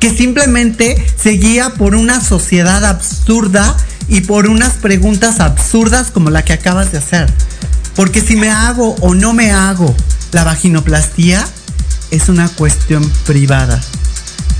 [0.00, 3.74] Que simplemente se guía por una sociedad absurda
[4.06, 7.32] y por unas preguntas absurdas como la que acabas de hacer.
[7.96, 9.96] Porque si me hago o no me hago
[10.32, 11.48] la vaginoplastía,
[12.10, 13.80] es una cuestión privada,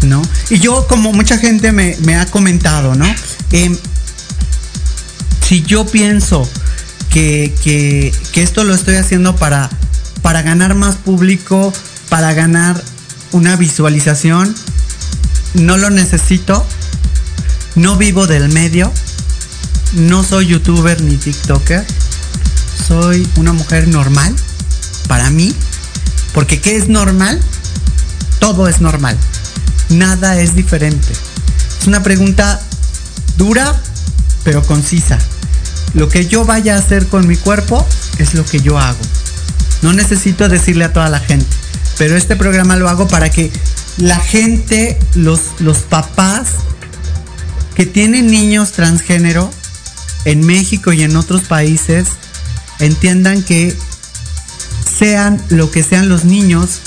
[0.01, 0.23] ¿no?
[0.49, 3.05] Y yo, como mucha gente me, me ha comentado, ¿no?
[3.53, 3.77] Eh,
[5.47, 6.49] si yo pienso
[7.11, 9.69] que, que, que, esto lo estoy haciendo para,
[10.23, 11.71] para ganar más público,
[12.09, 12.83] para ganar
[13.33, 14.55] una visualización,
[15.55, 16.65] no lo necesito,
[17.75, 18.93] no vivo del medio,
[19.93, 21.85] no soy youtuber ni tiktoker,
[22.87, 24.35] soy una mujer normal,
[25.09, 25.55] para mí,
[26.33, 27.41] porque ¿qué es normal?
[28.39, 29.17] Todo es normal.
[29.91, 31.13] Nada es diferente.
[31.81, 32.61] Es una pregunta
[33.37, 33.81] dura,
[34.43, 35.19] pero concisa.
[35.95, 37.87] Lo que yo vaya a hacer con mi cuerpo
[38.19, 38.99] es lo que yo hago.
[39.83, 41.47] No necesito decirle a toda la gente.
[41.99, 43.51] Pero este programa lo hago para que
[43.99, 46.49] la gente, los, los papás,
[47.75, 49.51] que tienen niños transgénero
[50.25, 52.09] en México y en otros países
[52.79, 53.77] entiendan que
[54.99, 56.81] sean lo que sean los niños,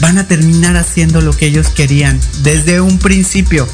[0.00, 3.68] van a terminar haciendo lo que ellos querían desde un principio.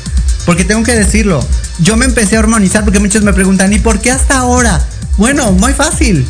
[0.44, 1.44] Porque tengo que decirlo,
[1.80, 4.86] yo me empecé a hormonizar porque muchos me preguntan, ¿y por qué hasta ahora?
[5.16, 6.26] Bueno, muy fácil.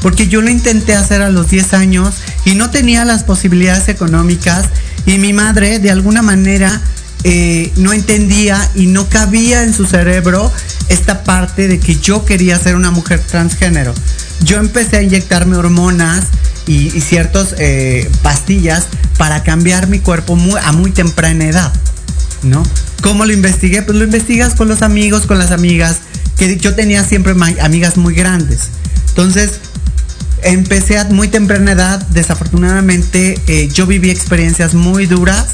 [0.00, 4.66] Porque yo lo intenté hacer a los 10 años y no tenía las posibilidades económicas
[5.06, 6.80] y mi madre de alguna manera
[7.22, 10.50] eh, no entendía y no cabía en su cerebro
[10.88, 13.94] esta parte de que yo quería ser una mujer transgénero.
[14.42, 16.24] Yo empecé a inyectarme hormonas
[16.66, 18.86] y, y ciertas eh, pastillas
[19.18, 21.72] para cambiar mi cuerpo a muy temprana edad,
[22.42, 22.62] ¿no?
[23.02, 23.82] ¿Cómo lo investigué?
[23.82, 25.98] Pues lo investigas con los amigos, con las amigas,
[26.38, 28.68] que yo tenía siempre amigas muy grandes.
[29.08, 29.60] Entonces,
[30.42, 35.46] empecé a muy temprana edad, desafortunadamente eh, yo viví experiencias muy duras,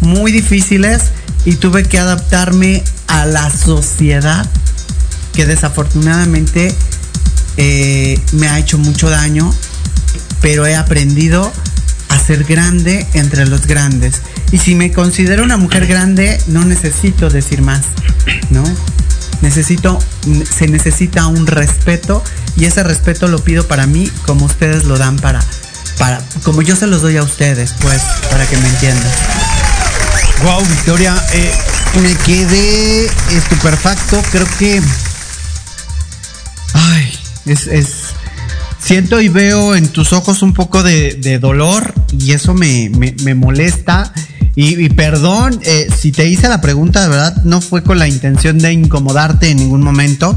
[0.00, 1.02] muy difíciles
[1.44, 4.48] y tuve que adaptarme a la sociedad
[5.32, 6.74] que desafortunadamente
[7.56, 9.52] eh, me ha hecho mucho daño,
[10.40, 11.52] pero he aprendido
[12.08, 14.22] a ser grande entre los grandes.
[14.52, 17.82] Y si me considero una mujer grande, no necesito decir más,
[18.50, 18.64] ¿no?
[19.42, 19.98] Necesito,
[20.56, 22.22] se necesita un respeto
[22.56, 25.40] y ese respeto lo pido para mí como ustedes lo dan para,
[25.98, 29.12] para, como yo se los doy a ustedes, pues, para que me entiendan.
[30.42, 31.52] Wow, Victoria, eh,
[32.02, 34.22] me quedé estupefacto.
[34.30, 34.82] Creo que.
[36.74, 37.68] Ay, es,
[38.78, 42.90] Siento y veo en tus ojos un poco de, dolor y eso me-
[43.22, 44.12] me molesta.
[44.58, 48.58] Y, perdón eh, si te hice la pregunta, de verdad, no fue con la intención
[48.58, 50.36] de incomodarte en ningún momento.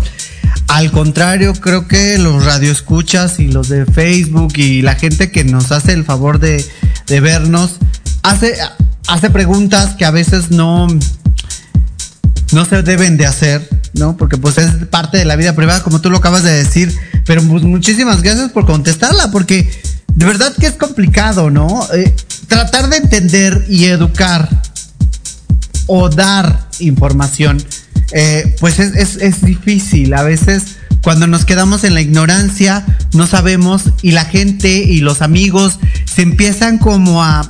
[0.67, 5.71] Al contrario, creo que los radioescuchas y los de Facebook y la gente que nos
[5.71, 6.63] hace el favor de,
[7.07, 7.77] de vernos
[8.21, 8.55] hace,
[9.07, 10.87] hace preguntas que a veces no,
[12.51, 14.17] no se deben de hacer, ¿no?
[14.17, 16.93] Porque pues es parte de la vida privada, como tú lo acabas de decir.
[17.25, 19.69] Pero pues, muchísimas gracias por contestarla, porque
[20.19, 21.87] de verdad que es complicado, ¿no?
[21.93, 22.13] Eh,
[22.49, 24.49] tratar de entender y educar
[25.87, 27.63] o dar información,
[28.11, 30.13] eh, pues es, difícil.
[30.13, 35.21] A veces cuando nos quedamos en la ignorancia, no sabemos y la gente y los
[35.21, 37.49] amigos se empiezan como a,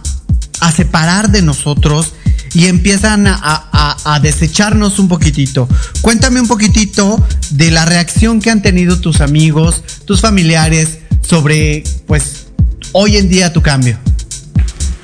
[0.76, 2.14] separar de nosotros
[2.54, 5.68] y empiezan a desecharnos un poquitito.
[6.02, 12.49] Cuéntame un poquitito de la reacción que han tenido tus amigos, tus familiares sobre, pues,
[12.92, 13.98] hoy en día tu cambio.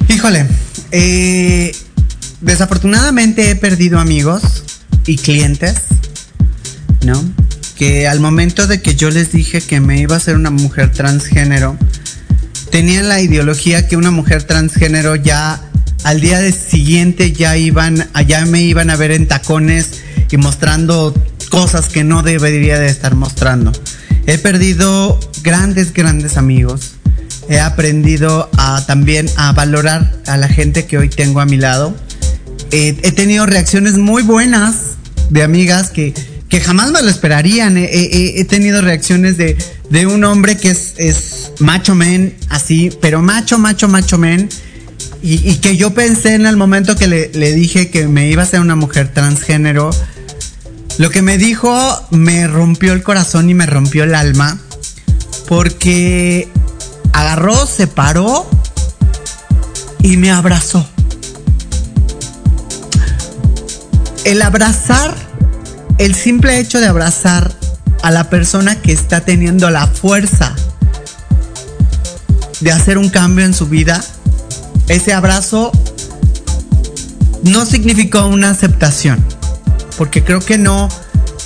[0.10, 0.46] Híjole,
[0.92, 1.76] eh,
[2.42, 4.64] desafortunadamente he perdido amigos
[5.06, 5.76] y clientes,
[7.06, 7.24] ¿no?
[7.76, 10.92] Que al momento de que yo les dije que me iba a ser una mujer
[10.92, 11.78] transgénero,
[12.72, 15.62] tenían la ideología que una mujer transgénero ya
[16.04, 21.14] al día siguiente ya iban, allá me iban a ver en tacones y mostrando
[21.50, 23.72] cosas que no debería de estar mostrando.
[24.28, 26.95] He perdido grandes, grandes amigos.
[27.50, 31.96] He aprendido a también a valorar a la gente que hoy tengo a mi lado.
[32.72, 34.96] Eh, he tenido reacciones muy buenas
[35.30, 36.14] de amigas que,
[36.50, 37.78] que jamás me lo esperarían.
[37.78, 39.58] He, he- he tenido reacciones de,
[39.90, 44.50] de un hombre que es, es macho men, así, pero macho, macho, macho men.
[45.22, 48.42] Y, y que yo pensé en el momento que le, le dije que me iba
[48.44, 49.92] a ser una mujer transgénero.
[50.98, 54.60] Lo que me dijo me rompió el corazón y me rompió el alma.
[55.48, 56.48] Porque
[57.16, 58.46] agarró, se paró
[60.02, 60.86] y me abrazó.
[64.26, 65.16] El abrazar,
[65.98, 67.54] el simple hecho de abrazar
[68.04, 70.54] a la persona que está teniendo la fuerza
[72.60, 74.04] de hacer un cambio en su vida,
[74.90, 75.72] ese abrazo
[77.44, 79.24] no significó una aceptación,
[79.98, 80.90] porque creo que no,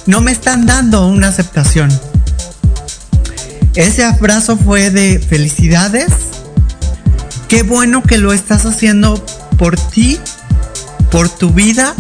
[0.08, 1.90] no me están dando una aceptación.
[3.80, 6.12] Ese abrazo fue de felicidades.
[7.48, 9.24] Qué bueno que lo estás haciendo
[9.58, 10.20] por ti,
[11.10, 11.96] por tu vida,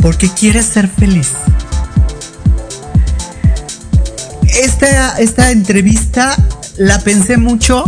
[0.00, 1.32] porque quieres ser feliz.
[4.54, 6.34] Esta, esta entrevista
[6.78, 7.84] la pensé mucho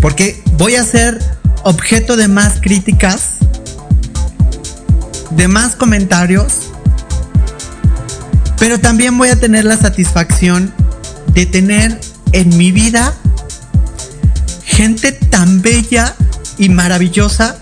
[0.00, 1.22] porque voy a ser
[1.64, 3.32] objeto de más críticas,
[5.28, 6.67] de más comentarios,
[8.58, 10.72] pero también voy a tener la satisfacción
[11.34, 11.98] de tener
[12.32, 13.14] en mi vida
[14.64, 16.14] gente tan bella
[16.58, 17.58] y maravillosa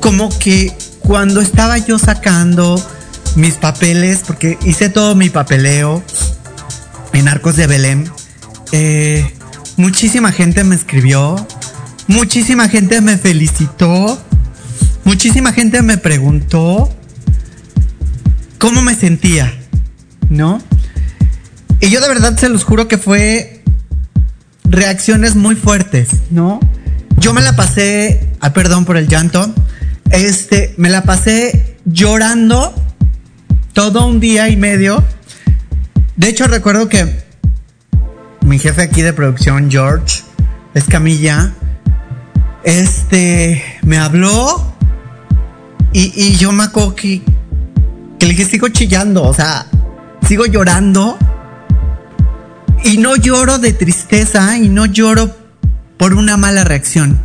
[0.00, 2.80] como que cuando estaba yo sacando
[3.36, 6.02] mis papeles, porque hice todo mi papeleo
[7.12, 8.10] en Arcos de Belén,
[8.72, 9.34] eh,
[9.76, 11.36] muchísima gente me escribió,
[12.06, 14.20] muchísima gente me felicitó,
[15.04, 16.92] muchísima gente me preguntó
[18.58, 19.57] cómo me sentía,
[20.30, 20.60] ¿no?
[21.80, 23.62] Y yo de verdad se los juro que fue
[24.64, 26.60] reacciones muy fuertes, ¿no?
[27.18, 29.52] Yo me la pasé, ah, perdón por el llanto,
[30.10, 32.74] este, me la pasé llorando
[33.72, 35.04] todo un día y medio.
[36.16, 37.24] De hecho, recuerdo que
[38.42, 40.22] mi jefe aquí de producción, George
[40.74, 41.54] Escamilla,
[42.64, 44.74] este, me habló
[45.92, 47.22] y, y yo me acuerdo que,
[48.18, 49.66] que le dije, sigo chillando, o sea,
[50.26, 51.18] sigo llorando.
[52.84, 55.36] Y no lloro de tristeza y no lloro
[55.96, 57.18] por una mala reacción.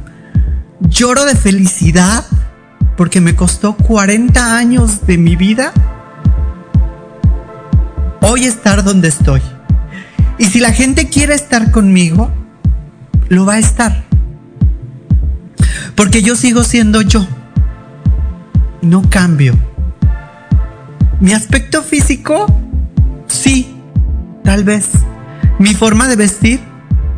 [0.81, 2.25] Lloro de felicidad
[2.97, 5.73] porque me costó 40 años de mi vida
[8.21, 9.41] hoy estar donde estoy.
[10.37, 12.31] Y si la gente quiere estar conmigo,
[13.29, 14.03] lo va a estar.
[15.95, 17.25] Porque yo sigo siendo yo.
[18.81, 19.55] No cambio.
[21.19, 22.47] Mi aspecto físico,
[23.33, 23.75] sí,
[24.43, 24.89] tal vez.
[25.59, 26.59] Mi forma de vestir,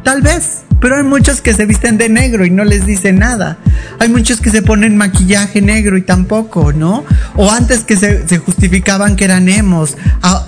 [0.04, 0.62] tal vez.
[0.80, 3.58] Pero hay muchos que se visten de negro y no les dice nada.
[4.00, 7.06] Hay muchos que se ponen maquillaje negro y tampoco, ¿no?
[7.36, 9.98] O antes que se, justificaban que eran emos.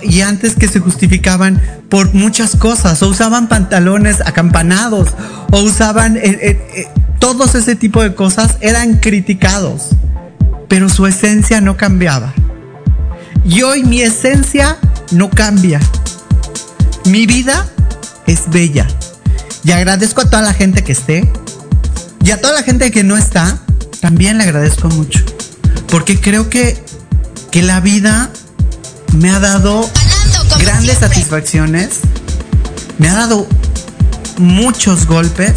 [0.02, 3.02] y antes que se justificaban por muchas cosas.
[3.02, 5.08] O usaban pantalones acampanados.
[5.50, 6.16] O usaban...
[6.16, 6.86] eh, eh, eh,
[7.18, 9.88] todos ese tipo de cosas eran criticados.
[10.68, 12.34] Pero su esencia no cambiaba.
[13.44, 14.76] Y hoy mi esencia
[15.10, 15.80] no cambia.
[17.04, 17.66] Mi vida
[18.26, 18.86] es bella.
[19.64, 21.30] Y agradezco a toda la gente que esté.
[22.24, 23.58] Y a toda la gente que no está,
[24.00, 25.20] también le agradezco mucho.
[25.88, 26.82] Porque creo que,
[27.50, 28.30] que la vida
[29.16, 29.88] me ha dado
[30.58, 32.00] grandes satisfacciones.
[32.98, 33.46] Me ha dado
[34.38, 35.54] muchos golpes.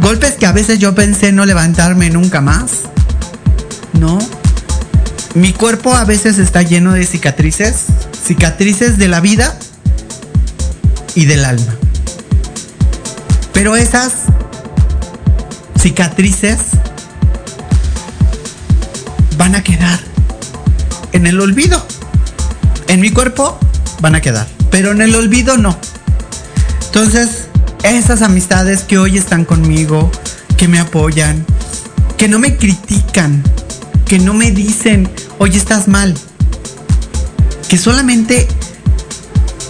[0.00, 2.70] Golpes que a veces yo pensé no levantarme nunca más.
[3.94, 4.18] ¿No?
[5.34, 7.86] Mi cuerpo a veces está lleno de cicatrices.
[8.24, 9.58] Cicatrices de la vida
[11.14, 11.74] y del alma.
[13.52, 14.12] Pero esas
[15.78, 16.58] cicatrices
[19.36, 20.00] van a quedar
[21.12, 21.84] en el olvido.
[22.88, 23.58] En mi cuerpo
[24.00, 25.76] van a quedar, pero en el olvido no.
[26.86, 27.48] Entonces,
[27.82, 30.10] esas amistades que hoy están conmigo,
[30.56, 31.44] que me apoyan,
[32.16, 33.42] que no me critican,
[34.06, 36.14] que no me dicen, oye, estás mal,
[37.72, 38.46] que solamente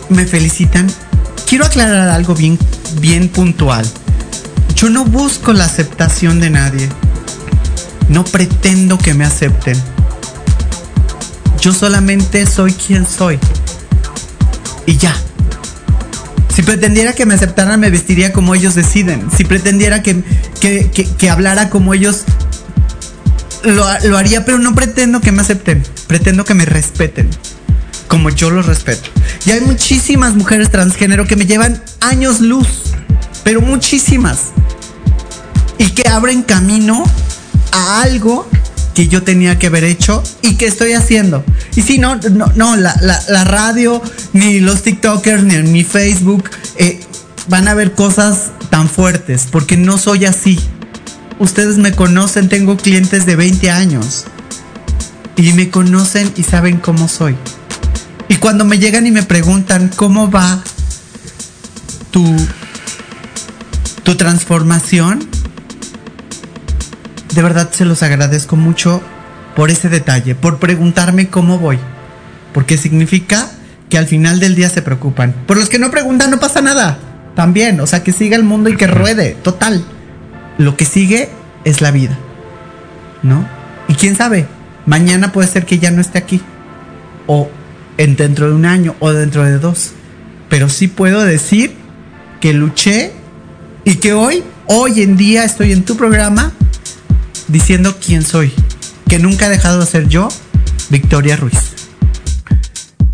[0.09, 0.89] me felicitan,
[1.49, 2.59] quiero aclarar algo bien,
[3.01, 3.87] bien puntual.
[4.75, 6.89] Yo no busco la aceptación de nadie.
[8.09, 9.81] No pretendo que me acepten.
[11.61, 13.39] Yo solamente soy quien soy.
[14.85, 15.15] Y ya.
[16.53, 19.29] Si pretendiera que me aceptaran, me vestiría como ellos deciden.
[19.31, 20.25] Si pretendiera que,
[20.61, 22.25] que, que- hablara como ellos,
[23.63, 25.85] lo, lo haría, pero no pretendo que me acepten.
[26.09, 27.31] Pretendo que me respeten.
[28.13, 29.09] Como yo los respeto.
[29.47, 32.69] Y hay muchísimas mujeres transgénero que me llevan años luz.
[33.43, 34.49] Pero muchísimas.
[35.79, 37.03] Y que abren camino
[37.73, 38.47] a algo
[38.95, 41.43] que yo tenía que haber hecho y que estoy haciendo.
[41.75, 44.03] Y si no, no, no, la, la- la radio,
[44.35, 47.01] ni los TikTokers, ni mi Facebook eh,
[47.49, 50.61] van a ver cosas tan fuertes, porque no soy así.
[51.39, 54.25] Ustedes me conocen, tengo clientes de 20 años.
[55.37, 57.35] Y me conocen y saben cómo soy.
[58.43, 60.65] Cuando me llegan y me preguntan cómo va
[62.11, 62.25] tu,
[64.03, 65.21] tu transformación,
[67.33, 69.01] de verdad se los agradezco mucho
[69.55, 71.79] por ese detalle, por preguntarme cómo voy.
[72.53, 73.49] Porque significa
[73.89, 75.33] que al final del día se preocupan.
[75.47, 76.99] Por los que no preguntan no pasa nada.
[77.37, 79.37] También, o sea, que siga el mundo y que ruede.
[79.41, 79.85] Total.
[80.59, 81.31] Lo que sigue
[81.63, 82.19] es la vida.
[83.23, 83.47] ¿No?
[83.87, 84.49] Y quién sabe,
[84.85, 86.43] mañana puede ser que ya no esté aquí.
[87.29, 87.49] O
[87.99, 89.93] en dentro de un año o dentro de dos.
[90.49, 91.73] Pero sí puedo decir
[92.41, 93.13] que luché
[93.85, 96.53] y que hoy, hoy en día estoy en tu programa
[97.49, 98.53] diciendo quién soy.
[99.09, 100.29] Que nunca he dejado de ser yo,
[100.91, 101.73] Victoria Ruiz.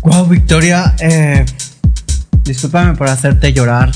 [0.01, 1.45] Wow, Victoria, eh,
[2.43, 3.91] discúlpame por hacerte llorar.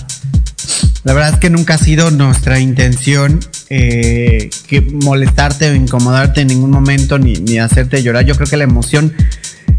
[1.03, 6.47] La verdad es que nunca ha sido nuestra intención eh, que molestarte o incomodarte en
[6.47, 8.25] ningún momento ni, ni hacerte llorar.
[8.25, 9.13] Yo creo que la emoción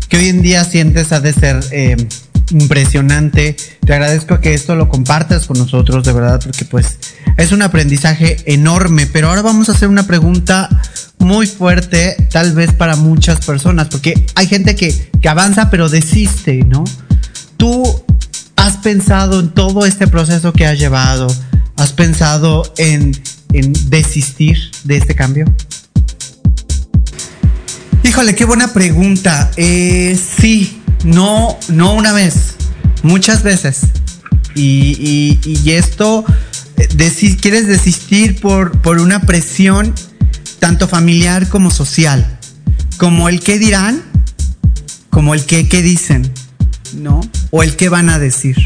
[0.09, 1.97] que hoy en día sientes ha de ser eh,
[2.51, 3.57] impresionante.
[3.85, 6.99] Te agradezco que esto lo compartas con nosotros, de verdad, porque pues
[7.37, 9.07] es un aprendizaje enorme.
[9.07, 10.69] Pero ahora vamos a hacer una pregunta
[11.19, 16.65] muy fuerte, tal vez para muchas personas, porque hay gente que, que avanza pero desiste,
[16.65, 16.85] ¿no?
[17.57, 18.05] Tú
[18.57, 21.29] has pensado en todo este proceso que has llevado,
[21.77, 23.13] has pensado en,
[23.53, 25.47] en desistir de este cambio.
[28.05, 29.51] Híjole, qué buena pregunta.
[29.57, 32.55] Eh, sí, no, no una vez,
[33.03, 33.81] muchas veces.
[34.55, 35.39] Y,
[35.71, 36.23] esto,
[36.77, 39.95] eh, quieres desistir por, por una presión
[40.59, 42.39] tanto familiar como social,
[42.99, 44.03] como el que dirán,
[45.11, 46.31] como el que qué dicen,
[46.93, 47.23] ¿no?
[47.51, 48.57] O el que van a decir.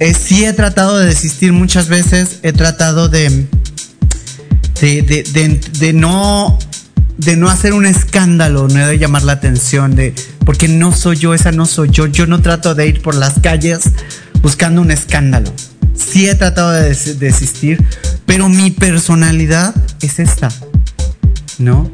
[0.00, 3.46] Eh, sí he tratado de desistir muchas veces, he tratado de-
[4.80, 6.58] de no
[7.18, 10.14] de no hacer un escándalo, no de llamar la atención, de
[10.46, 13.40] porque no soy yo, esa no soy yo, yo no trato de ir por las
[13.40, 13.80] calles
[14.40, 15.52] buscando un escándalo.
[15.94, 17.84] Sí he tratado de des- desistir,
[18.24, 20.48] pero mi personalidad es esta,
[21.58, 21.90] ¿no?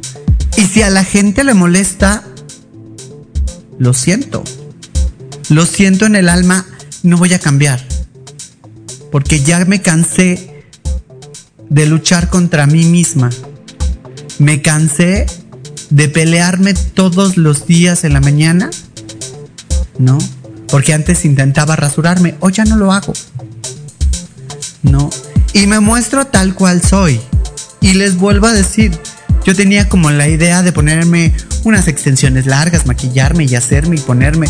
[0.56, 2.22] Y si a la gente le molesta,
[3.78, 4.44] lo siento.
[5.48, 6.64] Lo siento en el alma,
[7.02, 7.82] no voy a cambiar.
[9.10, 10.64] Porque ya me cansé
[11.70, 13.30] de luchar contra mí misma.
[14.38, 15.26] Me cansé
[15.90, 18.70] de pelearme todos los días en la mañana.
[19.98, 20.18] ¿No?
[20.68, 23.12] Porque antes intentaba rasurarme, hoy ya no lo hago.
[24.82, 25.10] ¿No?
[25.52, 27.20] Y me muestro tal cual soy.
[27.80, 28.98] Y les vuelvo a decir,
[29.44, 31.32] yo tenía como la idea de ponerme
[31.64, 34.48] unas extensiones largas, maquillarme y hacerme y ponerme.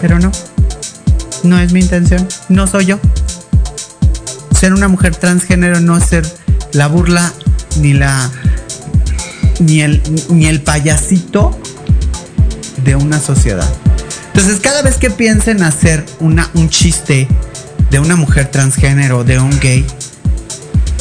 [0.00, 0.32] Pero no.
[1.42, 2.26] No es mi intención.
[2.48, 2.98] No soy yo.
[4.58, 6.26] Ser una mujer transgénero no ser
[6.72, 7.32] la burla
[7.80, 8.30] ni la
[9.60, 11.58] ni el ni el payasito
[12.84, 13.72] de una sociedad.
[14.34, 17.28] Entonces, cada vez que piensen hacer una, un chiste
[17.90, 19.86] de una mujer transgénero, de un gay,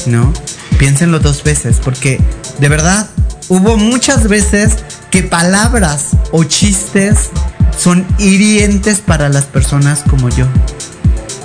[0.06, 0.32] ¿no?
[0.78, 2.20] Piénsenlo dos veces, porque
[2.60, 3.10] de verdad
[3.50, 4.74] hubo muchas veces
[5.10, 7.30] que palabras o chistes
[7.78, 10.46] son hirientes para las personas como yo.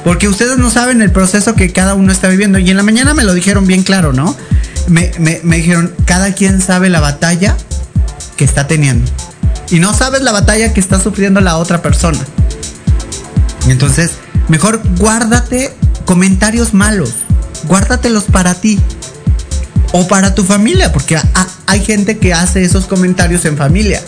[0.05, 2.59] Porque ustedes no saben el proceso que cada uno está viviendo.
[2.59, 4.37] Y en la mañana me lo dijeron bien claro, ¿no?
[4.89, 7.57] Me, me- dijeron, cada quien sabe la batalla
[8.37, 9.11] que está teniendo.
[9.71, 12.19] Y no sabes la batalla que está sufriendo la otra persona.
[13.69, 14.13] Entonces,
[14.49, 15.73] mejor guárdate
[16.05, 17.13] comentarios malos.
[17.65, 18.81] Guárdatelos para ti.
[19.93, 21.19] O para tu familia, porque
[21.67, 24.03] hay gente que hace esos comentarios en familia.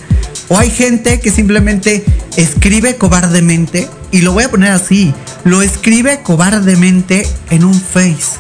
[0.49, 2.05] O hay gente que simplemente
[2.37, 5.15] escribe cobardemente, y lo voy a poner así,
[5.45, 8.39] lo escribe cobardemente en un face.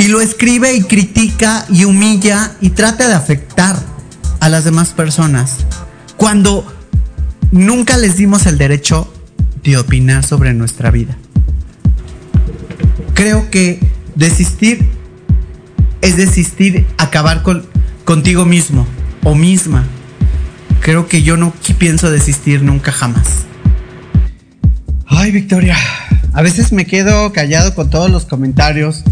[0.00, 3.78] Y lo escribe y critica y humilla y trata de afectar
[4.40, 5.58] a las demás personas.
[6.16, 6.66] Cuando
[7.50, 9.12] nunca les dimos el derecho
[9.62, 11.18] de opinar sobre nuestra vida.
[13.12, 13.78] Creo que
[14.14, 14.88] desistir
[16.00, 17.66] es desistir, acabar con,
[18.06, 18.86] contigo mismo
[19.22, 19.84] o misma.
[20.80, 23.44] Creo que yo no pienso desistir nunca jamás.
[25.06, 25.76] Ay, Victoria,
[26.32, 29.04] a veces me quedo callado con todos los comentarios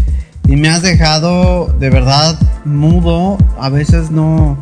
[0.49, 3.37] y me has dejado de verdad mudo.
[3.59, 4.57] A veces no.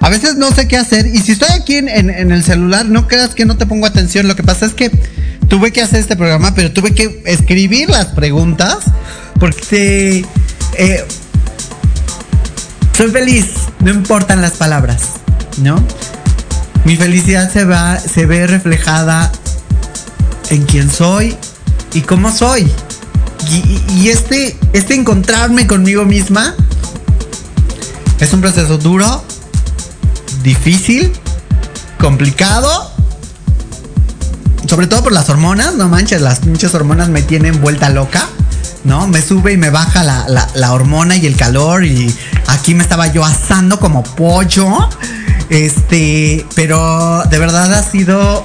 [0.00, 1.06] A veces no sé qué hacer.
[1.06, 4.26] Y si estoy aquí en, en- el celular, no creas que no te pongo atención.
[4.28, 4.90] Lo que pasa es que
[5.48, 8.78] tuve que hacer este programa, pero tuve que escribir las preguntas
[9.38, 10.24] porque
[10.76, 11.04] eh,
[12.96, 13.46] soy feliz,
[13.80, 15.02] no importan las palabras,
[15.58, 15.82] ¿no?
[16.84, 19.30] Mi felicidad se va, se ve reflejada
[20.50, 21.36] en quién soy
[21.94, 22.70] y cómo soy.
[23.90, 26.54] Y, este, este encontrarme conmigo misma
[28.18, 29.22] es un proceso duro,
[30.42, 31.12] difícil,
[32.00, 32.90] complicado.
[34.68, 38.26] Sobre todo por las hormonas, no manches, las pinches hormonas me tienen vuelta loca.
[38.84, 39.06] ¿no?
[39.06, 42.14] Me sube y me baja la, la- la hormona y el calor y
[42.48, 44.88] aquí me estaba yo asando como pollo.
[45.48, 48.44] Este, pero de verdad ha sido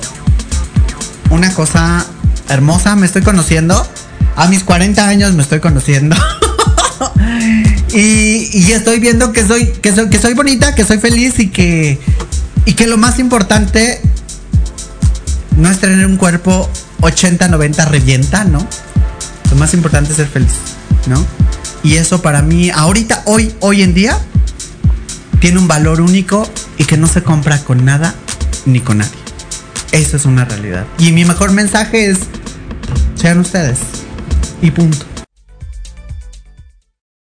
[1.30, 2.05] una cosa
[2.49, 3.86] hermosa, me estoy conociendo.
[4.40, 6.16] A mis 40 años me estoy conociendo.
[7.94, 12.00] y, estoy viendo que soy, que soy, que soy bonita, que soy feliz y que,
[12.64, 14.00] y que lo más importante
[15.58, 16.70] no es tener un cuerpo
[17.02, 18.66] 80-90 revienta, ¿no?
[19.50, 20.54] Lo más importante es ser feliz,
[21.08, 21.22] ¿no?
[21.84, 24.18] Y eso para mí, ahorita, hoy, hoy en día,
[25.42, 28.16] tiene un valor único y que no se compra con nada
[28.66, 29.20] ni con nadie.
[29.92, 30.86] Eso es una realidad.
[30.98, 32.20] Y mi mejor mensaje es,
[33.16, 33.80] sean ustedes.
[34.62, 35.05] Y punto.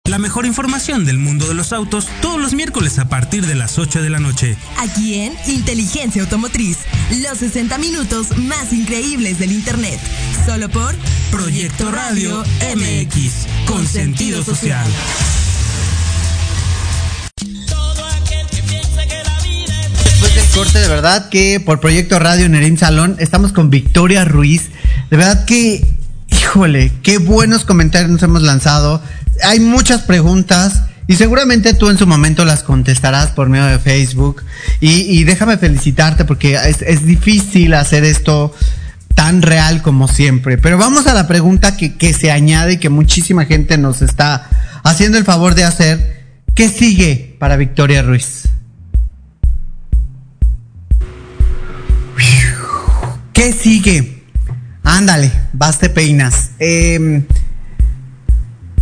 [0.09, 3.79] La mejor información del mundo de los autos todos los miércoles a partir de las
[3.79, 4.57] 8 de la noche.
[4.77, 6.77] Aquí en Inteligencia Automotriz,
[7.23, 9.99] los 60 minutos más increíbles del Internet.
[10.45, 10.93] Solo por
[11.31, 12.43] Proyecto Radio
[12.75, 14.85] MX, con sentido social.
[20.03, 24.69] Después del corte, de verdad que por Proyecto Radio Nerim Salón estamos con Victoria Ruiz.
[25.09, 25.85] De verdad que,
[26.43, 29.01] híjole, qué buenos comentarios nos hemos lanzado.
[29.43, 34.41] Hay muchas preguntas Y seguramente tú en su momento las contestarás por medio de Facebook.
[34.79, 38.53] Y, déjame felicitarte porque es, difícil hacer esto
[39.13, 40.57] tan real como siempre.
[40.57, 44.47] Pero vamos a la pregunta que se añade y que muchísima gente nos está
[44.83, 46.23] haciendo el favor de hacer.
[46.55, 48.43] ¿Qué sigue para Victoria Ruiz?
[53.33, 54.22] ¿Qué sigue?
[54.93, 56.51] Ándale, vas peinas.
[56.59, 57.25] Em,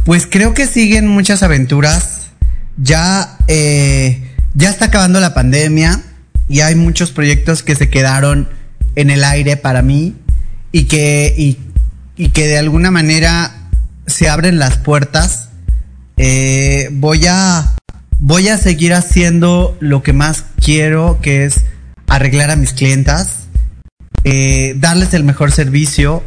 [0.04, 2.32] pues creo que siguen muchas aventuras.
[2.76, 4.22] Ya, eh,
[4.54, 6.02] ya está acabando la pandemia
[6.50, 8.50] y hay muchos proyectos que se quedaron
[8.96, 10.16] en el aire para mí
[10.74, 11.34] y que,
[12.18, 13.70] y que de alguna manera
[14.06, 15.48] se abren las puertas.
[16.18, 17.78] Eh, voy a
[18.20, 21.62] voy a seguir haciendo lo que más quiero, que es
[22.08, 23.41] arreglar a mis clientas,
[24.24, 26.24] eh, darles el mejor servicio.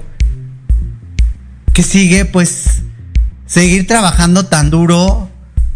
[1.73, 2.83] Que sigue, pues,
[3.47, 5.29] seguir trabajando tan duro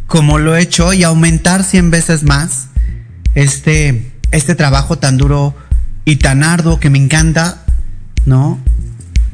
[0.06, 2.68] como lo he hecho y aumentar 100 veces más
[3.34, 5.54] este, este trabajo tan duro
[6.04, 7.64] y tan arduo que me encanta,
[8.24, 8.58] ¿no?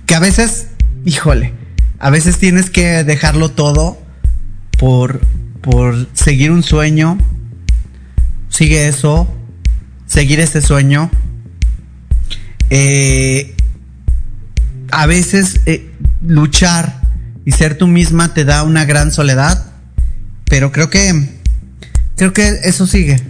[0.06, 0.66] Que a veces,
[1.04, 1.52] híjole,
[2.00, 3.98] a veces tienes que dejarlo todo
[4.78, 5.20] por,
[5.60, 7.16] por seguir un sueño.
[8.48, 9.32] Sigue eso,
[10.06, 11.10] seguir ese sueño.
[12.76, 13.54] Eh,
[14.90, 15.92] a veces eh,
[16.26, 17.02] luchar
[17.44, 19.64] y ser tú misma te da una gran soledad,
[20.46, 21.38] pero creo que
[22.16, 23.22] creo que eso sigue,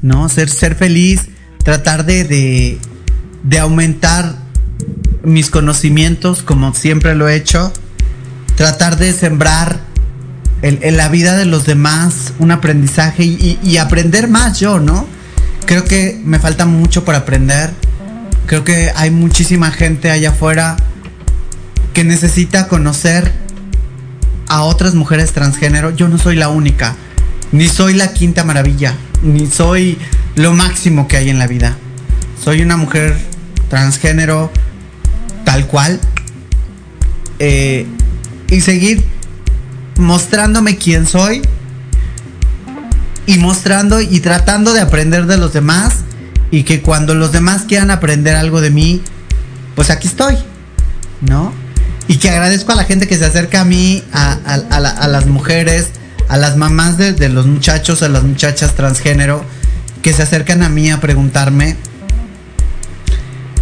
[0.00, 0.28] ¿no?
[0.28, 1.22] Ser, ser feliz,
[1.64, 2.78] tratar de,
[3.42, 4.36] de, aumentar
[5.24, 7.72] mis conocimientos como siempre lo he hecho,
[8.54, 9.80] tratar de sembrar
[10.62, 15.08] en, en la vida de los demás un aprendizaje y, y aprender más yo, ¿no?
[15.64, 17.70] Creo que me falta mucho por aprender.
[18.46, 20.76] Creo que hay muchísima gente allá afuera
[21.92, 23.32] que necesita conocer
[24.48, 25.90] a otras mujeres transgénero.
[25.90, 26.94] Yo no soy la única,
[27.50, 29.98] ni soy la quinta maravilla, ni soy
[30.36, 31.76] lo máximo que hay en la vida.
[32.42, 33.16] Soy una mujer
[33.68, 34.52] transgénero
[35.44, 35.98] tal cual.
[37.40, 37.86] Eh,
[38.48, 39.04] y seguir
[39.98, 41.42] mostrándome quién soy
[43.26, 46.05] y mostrando y tratando de aprender de los demás
[46.50, 49.02] y que cuando los demás quieran aprender algo de mí,
[49.74, 50.36] pues aquí estoy,
[51.20, 51.52] ¿no?
[52.08, 54.90] Y que agradezco a la gente que se acerca a mí, a, a- a la-
[54.90, 55.88] a las mujeres,
[56.28, 59.44] a las mamás de, de los muchachos, a las muchachas transgénero,
[60.02, 61.76] que se acercan a mí a preguntarme.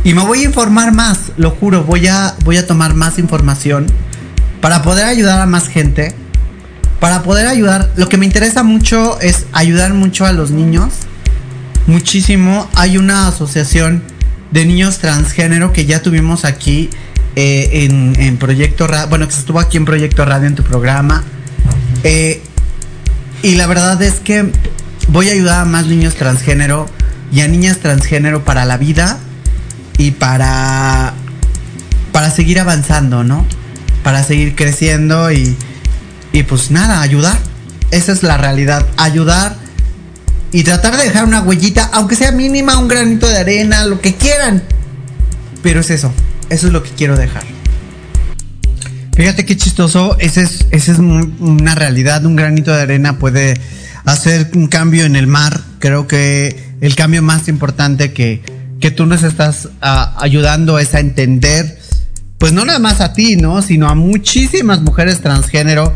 [0.05, 3.87] Y me voy a informar más, lo juro, voy a, voy a tomar más información
[4.61, 6.14] para poder ayudar a más gente.
[7.01, 10.93] Para poder ayudar, lo que me interesa mucho es ayudar mucho a los niños.
[11.87, 12.68] Muchísimo.
[12.74, 14.03] Hay una asociación
[14.51, 16.89] de niños transgénero que ya tuvimos aquí
[17.37, 19.09] eh, en, en Proyecto Radio.
[19.09, 21.24] Bueno, que estuvo aquí en Proyecto Radio en tu programa.
[22.05, 22.43] Eh,
[23.43, 24.51] y la verdad es que
[25.09, 26.89] voy a ayudar a más niños transgénero
[27.30, 29.18] y a niñas transgénero para la vida
[29.99, 31.12] y para
[32.12, 33.45] para seguir avanzando, ¿no?
[34.03, 35.57] Para seguir creciendo y
[36.32, 37.39] y pues nada, ayudar.
[37.91, 39.57] Esa es la realidad, ayudar
[40.55, 44.14] y tratar de dejar una huellita, aunque sea mínima, un granito de arena, lo que
[44.14, 44.62] quieran.
[45.64, 46.12] Pero es eso,
[46.48, 47.42] eso es lo que quiero dejar.
[49.16, 53.55] Fíjate qué chistoso, esa es, esa es un- una realidad, un granito de arena puede
[54.05, 55.61] hacer un cambio en el mar.
[55.80, 58.40] Creo que el cambio más importante que,
[58.78, 61.80] que tú nos estás ah, ayudando es a entender,
[62.38, 63.61] pues no nada más a ti, ¿no?
[63.61, 65.92] Sino a muchísimas mujeres transgénero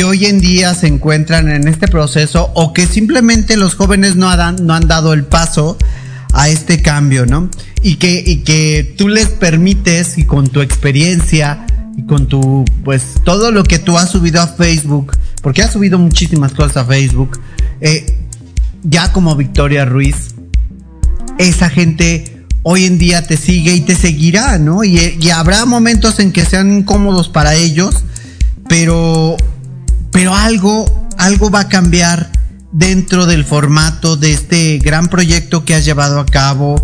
[0.00, 4.30] que hoy en día se encuentran en este proceso o que simplemente los jóvenes no
[4.30, 5.76] han, no han dado el paso
[6.32, 7.50] a este cambio, ¿no?
[7.82, 11.66] Y que, y que tú les permites y con tu experiencia
[11.98, 15.98] y con tu, pues todo lo que tú has subido a Facebook, porque has subido
[15.98, 17.38] muchísimas cosas a Facebook,
[17.82, 18.20] eh,
[18.82, 20.34] ya como Victoria Ruiz,
[21.36, 24.82] esa gente hoy en día te sigue y te seguirá, ¿no?
[24.82, 27.96] Y, y habrá momentos en que sean incómodos para ellos,
[28.66, 29.36] pero,
[30.12, 32.30] pero algo, algo va a cambiar
[32.72, 36.76] dentro del formato de este gran proyecto que has llevado a cabo.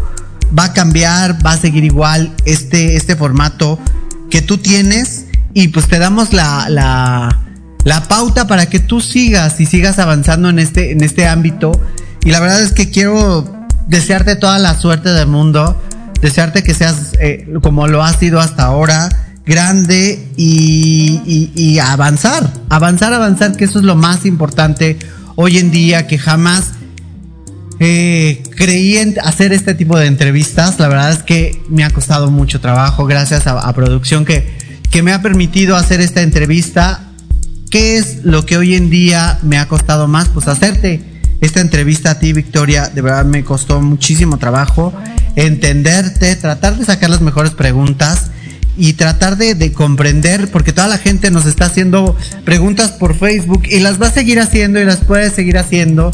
[0.57, 3.79] Va a cambiar, va a seguir igual este, este formato
[4.31, 9.67] que tú tienes y pues te damos la, la, pauta para que tú sigas y
[9.67, 11.73] sigas avanzando en este, en este ámbito.
[12.25, 15.81] Y la verdad es que quiero desearte toda la suerte del mundo,
[16.21, 19.09] desearte que seas eh, como lo has sido hasta ahora,
[19.47, 24.99] grande y, avanzar, avanzar, avanzar, que eso es lo más importante
[25.37, 26.73] hoy en día, que jamás
[27.79, 30.79] eh, creí en hacer este tipo de entrevistas.
[30.81, 34.59] La verdad es que me ha costado mucho trabajo, gracias a, a producción que,
[34.91, 37.07] que me ha permitido hacer esta entrevista.
[37.71, 40.29] ¿qué es lo que hoy en día me ha costado más?
[40.29, 41.03] Pues hacerte
[41.41, 44.93] esta entrevista a ti, Victoria, de verdad me costó muchísimo trabajo
[45.35, 48.31] entenderte, tratar de sacar las mejores preguntas
[48.77, 53.63] y tratar de, de, comprender, porque toda la gente nos está haciendo preguntas por Facebook
[53.69, 56.11] y las va a seguir haciendo y las puedes seguir haciendo.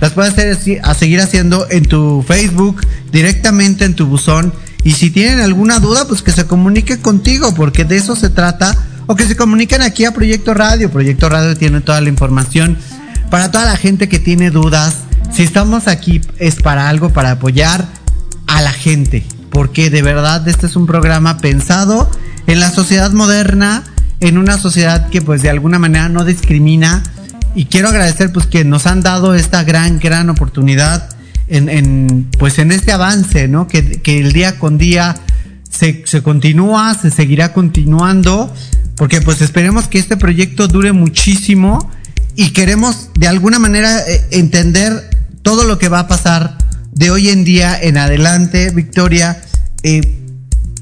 [0.00, 4.52] Las puedes hacer, a seguir haciendo en tu Facebook, directamente en tu buzón.
[4.82, 8.76] Y si tienen alguna duda, pues que se comunique contigo, porque de eso se trata.
[9.06, 10.90] O que se comuniquen aquí a Proyecto Radio.
[10.90, 12.78] Proyecto Radio tiene toda la información
[13.30, 14.96] para toda la gente que tiene dudas.
[15.32, 17.86] Si estamos aquí es para algo, para apoyar
[18.46, 19.24] a la gente
[19.54, 22.10] porque de verdad este es un programa pensado
[22.48, 23.84] en la sociedad moderna,
[24.18, 27.04] en una sociedad que pues de alguna manera no discrimina
[27.54, 31.08] y quiero agradecer pues que nos han dado esta gran, gran oportunidad
[31.46, 33.68] en, pues en este avance, ¿no?
[33.68, 35.14] Que, que el día con día
[35.70, 38.52] se, se, continúa, se seguirá continuando,
[38.96, 41.90] porque pues esperemos que este proyecto dure muchísimo
[42.34, 45.10] y queremos de alguna manera eh, entender
[45.42, 46.58] todo lo que va a pasar
[46.94, 49.42] de hoy en día en adelante, Victoria,
[49.82, 50.00] eh,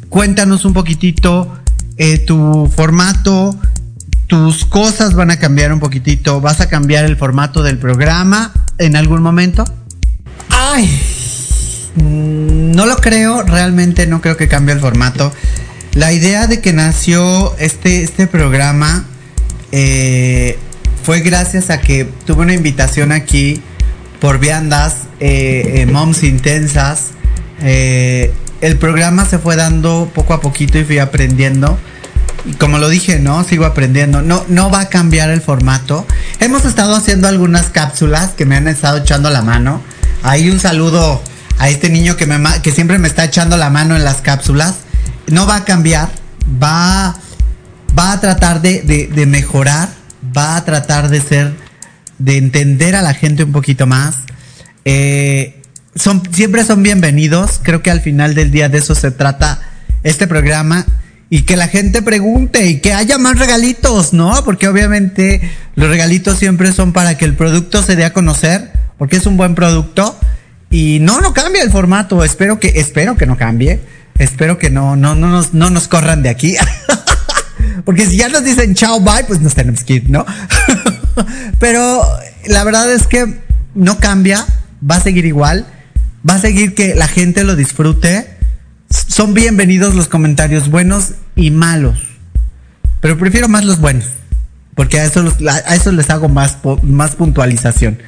[0.08, 1.58] cuéntanos un poquitito
[1.96, 3.58] eh, tu formato,
[4.26, 8.96] tus cosas van a cambiar un poquitito, vas a cambiar el formato del programa en
[8.96, 9.64] algún momento.
[10.50, 10.88] Ay,
[11.96, 15.32] no lo creo, realmente no creo que cambie el formato.
[15.94, 19.04] La idea de que nació este, este programa
[19.72, 20.58] eh,
[21.02, 23.62] fue gracias a que tuve una invitación aquí
[24.22, 27.08] por viandas, eh, eh, Moms Intensas.
[27.60, 31.76] Eh, el programa se fue dando poco a poquito y fui aprendiendo.
[32.44, 33.42] Y como lo dije, ¿no?
[33.42, 34.22] Sigo aprendiendo.
[34.22, 36.06] No, no va a cambiar el formato.
[36.38, 39.82] Hemos estado haciendo algunas cápsulas que me han estado echando la mano.
[40.22, 41.20] Ahí un saludo
[41.58, 44.74] a este niño que, me, que siempre me está echando la mano en las cápsulas.
[45.26, 46.10] No va a cambiar.
[46.62, 47.16] Va,
[47.98, 49.88] va a tratar de, de, de mejorar.
[50.36, 51.61] Va a tratar de ser
[52.22, 54.14] de entender a la gente un poquito más.
[54.84, 55.60] Eh,
[55.94, 57.60] son, siempre son bienvenidos.
[57.62, 59.60] Creo que al final del día de eso se trata
[60.04, 60.86] este programa.
[61.30, 64.44] Y que la gente pregunte y que haya más regalitos, ¿no?
[64.44, 65.40] Porque obviamente
[65.76, 69.38] los regalitos siempre son para que el producto se dé a conocer, porque es un
[69.38, 70.18] buen producto.
[70.70, 72.22] Y no, no cambia el formato.
[72.22, 73.80] Espero que, espero que no cambie.
[74.18, 76.54] Espero que no, no, no nos, no nos corran de aquí.
[77.84, 80.24] porque si ya nos dicen chao, bye, pues nos tenemos que ir, ¿no?
[81.58, 82.02] Pero
[82.46, 83.40] la verdad es que
[83.74, 84.46] no cambia,
[84.88, 85.66] va a seguir igual,
[86.28, 88.36] va a seguir que la gente lo disfrute.
[88.90, 91.98] Son bienvenidos los comentarios buenos y malos,
[93.00, 94.06] pero prefiero más los buenos,
[94.74, 97.98] porque a eso, a eso les hago más, más puntualización.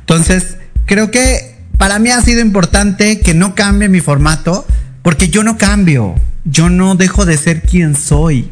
[0.00, 4.66] Entonces, creo que para mí ha sido importante que no cambie mi formato,
[5.02, 8.50] porque yo no cambio, yo no dejo de ser quien soy.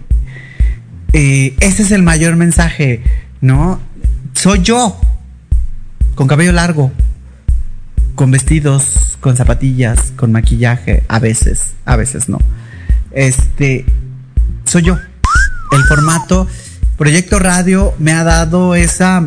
[1.13, 3.03] Eh, ese es el mayor mensaje,
[3.43, 3.81] ¿no?
[4.43, 4.99] Soy yo.
[6.17, 6.91] Con cabello largo.
[8.17, 11.05] Con vestidos, con zapatillas, con maquillaje.
[11.09, 12.39] A veces, a veces no.
[13.13, 13.87] Este,
[14.65, 14.99] soy yo.
[15.71, 16.49] El formato,
[16.99, 19.25] Proyecto Radio me ha dado esa,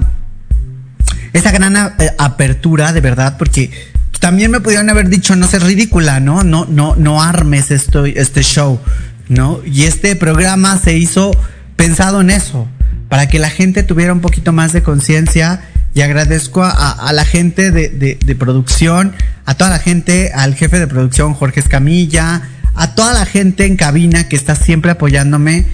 [1.31, 1.77] esa gran
[2.17, 3.71] apertura, de verdad, porque
[4.19, 6.43] también me pudieron haber dicho, no sé, ridícula, ¿no?
[6.43, 8.81] No, no, no armes esto, este show,
[9.29, 9.61] ¿no?
[9.65, 11.31] Y este programa se hizo
[11.77, 12.67] pensado en eso
[13.09, 15.61] para que la gente tuviera un poquito más de conciencia
[15.93, 19.13] y agradezco a, la gente de, de, de, producción,
[19.45, 22.41] a toda la gente, al jefe de producción Jorge Escamilla,
[22.73, 25.65] a toda la gente en cabina que está siempre apoyándome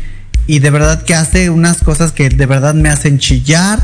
[0.45, 3.79] y de verdad que hace unas cosas que de verdad me hacen chillar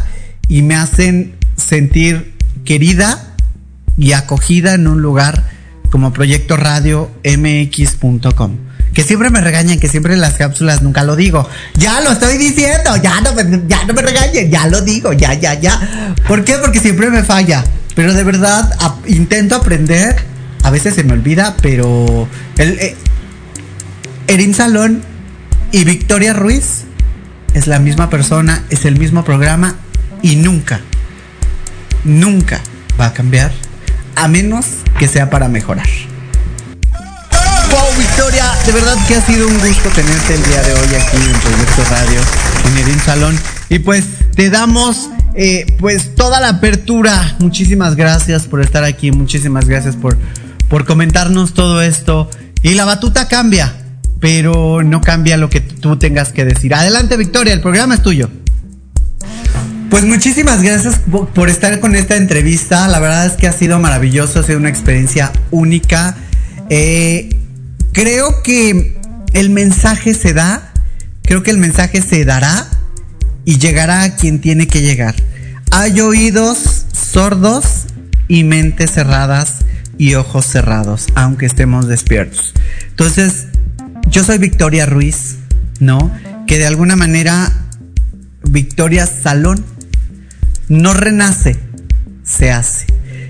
[0.48, 2.36] y me hacen sentir
[2.66, 3.36] querida
[3.98, 5.43] y acogida en un lugar
[5.89, 8.66] como Proyecto Radio MX.com
[8.98, 11.48] que siempre me regañan, que siempre las cápsulas nunca lo digo.
[11.76, 15.36] Ya lo estoy diciendo, ya no me, ya no me regañen, ya lo digo, ya,
[15.36, 16.16] ya, ya.
[16.28, 16.56] ¿Por qué?
[16.56, 17.64] Porque siempre me falla.
[17.93, 18.76] Pero de verdad
[19.06, 20.16] intento aprender.
[20.64, 22.28] A veces se me olvida, pero
[22.58, 22.95] el, eh,
[24.26, 25.04] Erin Salón
[25.72, 26.86] y Victoria Ruiz
[27.54, 29.76] es la misma persona, es el mismo programa
[30.24, 30.80] y nunca,
[32.04, 32.62] nunca
[33.00, 33.52] va a cambiar
[34.16, 34.66] a menos
[34.98, 35.86] que sea para mejorar.
[37.70, 41.15] Wow, Victoria, de verdad que ha sido un gusto tenerte el día de hoy aquí
[41.15, 42.20] en Proyecto Radio,
[42.65, 43.39] en Erin Salón.
[43.70, 44.05] Y pues
[44.36, 47.38] te damos eh, pues toda la apertura.
[47.39, 50.18] Muchísimas gracias por estar aquí, muchísimas gracias por,
[50.68, 52.30] por comentarnos todo esto.
[52.61, 53.74] Y la batuta cambia,
[54.20, 56.74] pero no cambia lo que tú tengas que decir.
[56.74, 58.30] Adelante, Victoria, el programa es tuyo.
[59.89, 60.99] Pues muchísimas gracias
[61.34, 62.89] por estar con esta entrevista.
[62.89, 66.18] La verdad es que ha sido maravilloso, ha sido una experiencia única.
[66.70, 67.37] Eh,
[67.94, 68.98] creo que
[69.34, 70.74] el mensaje se da,
[71.24, 72.68] creo que el mensaje se dará
[73.46, 75.16] y llegará a quien tiene que llegar.
[75.72, 77.86] Hay oídos sordos
[78.28, 79.66] y mentes cerradas
[79.98, 82.54] y ojos cerrados, aunque estemos despiertos.
[82.90, 83.48] Entonces,
[84.10, 85.38] yo soy Victoria Ruiz,
[85.80, 86.12] ¿no?
[86.46, 87.52] Que de alguna manera
[88.44, 89.64] Victoria Salón
[90.70, 91.58] no renace,
[92.24, 92.88] se hace.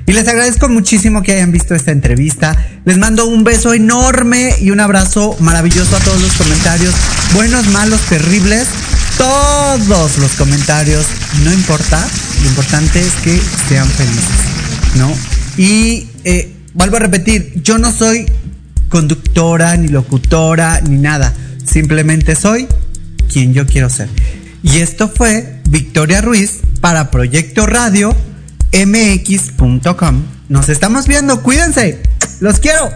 [0.07, 2.55] Y les agradezco muchísimo que hayan visto esta entrevista.
[2.85, 6.95] Les mando un beso enorme y un abrazo maravilloso a todos los comentarios,
[7.33, 8.67] buenos, malos, terribles.
[9.17, 11.05] Todos los comentarios,
[11.43, 12.07] no importa,
[12.41, 13.37] lo importante es que
[13.67, 15.13] sean felices, ¿no?
[15.57, 18.27] Y eh, vuelvo a repetir, yo no soy
[18.87, 21.33] conductora, ni locutora, ni nada.
[21.65, 22.67] Simplemente soy
[23.29, 24.07] quien yo quiero ser.
[24.63, 28.15] Y esto fue Victoria Ruiz para Proyecto Radio
[28.71, 30.23] mx.com.
[30.49, 32.01] Nos estamos viendo, cuídense.
[32.39, 32.89] Los quiero.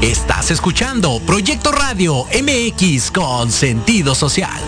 [0.00, 4.60] Estás escuchando Proyecto Radio MX con sentido social.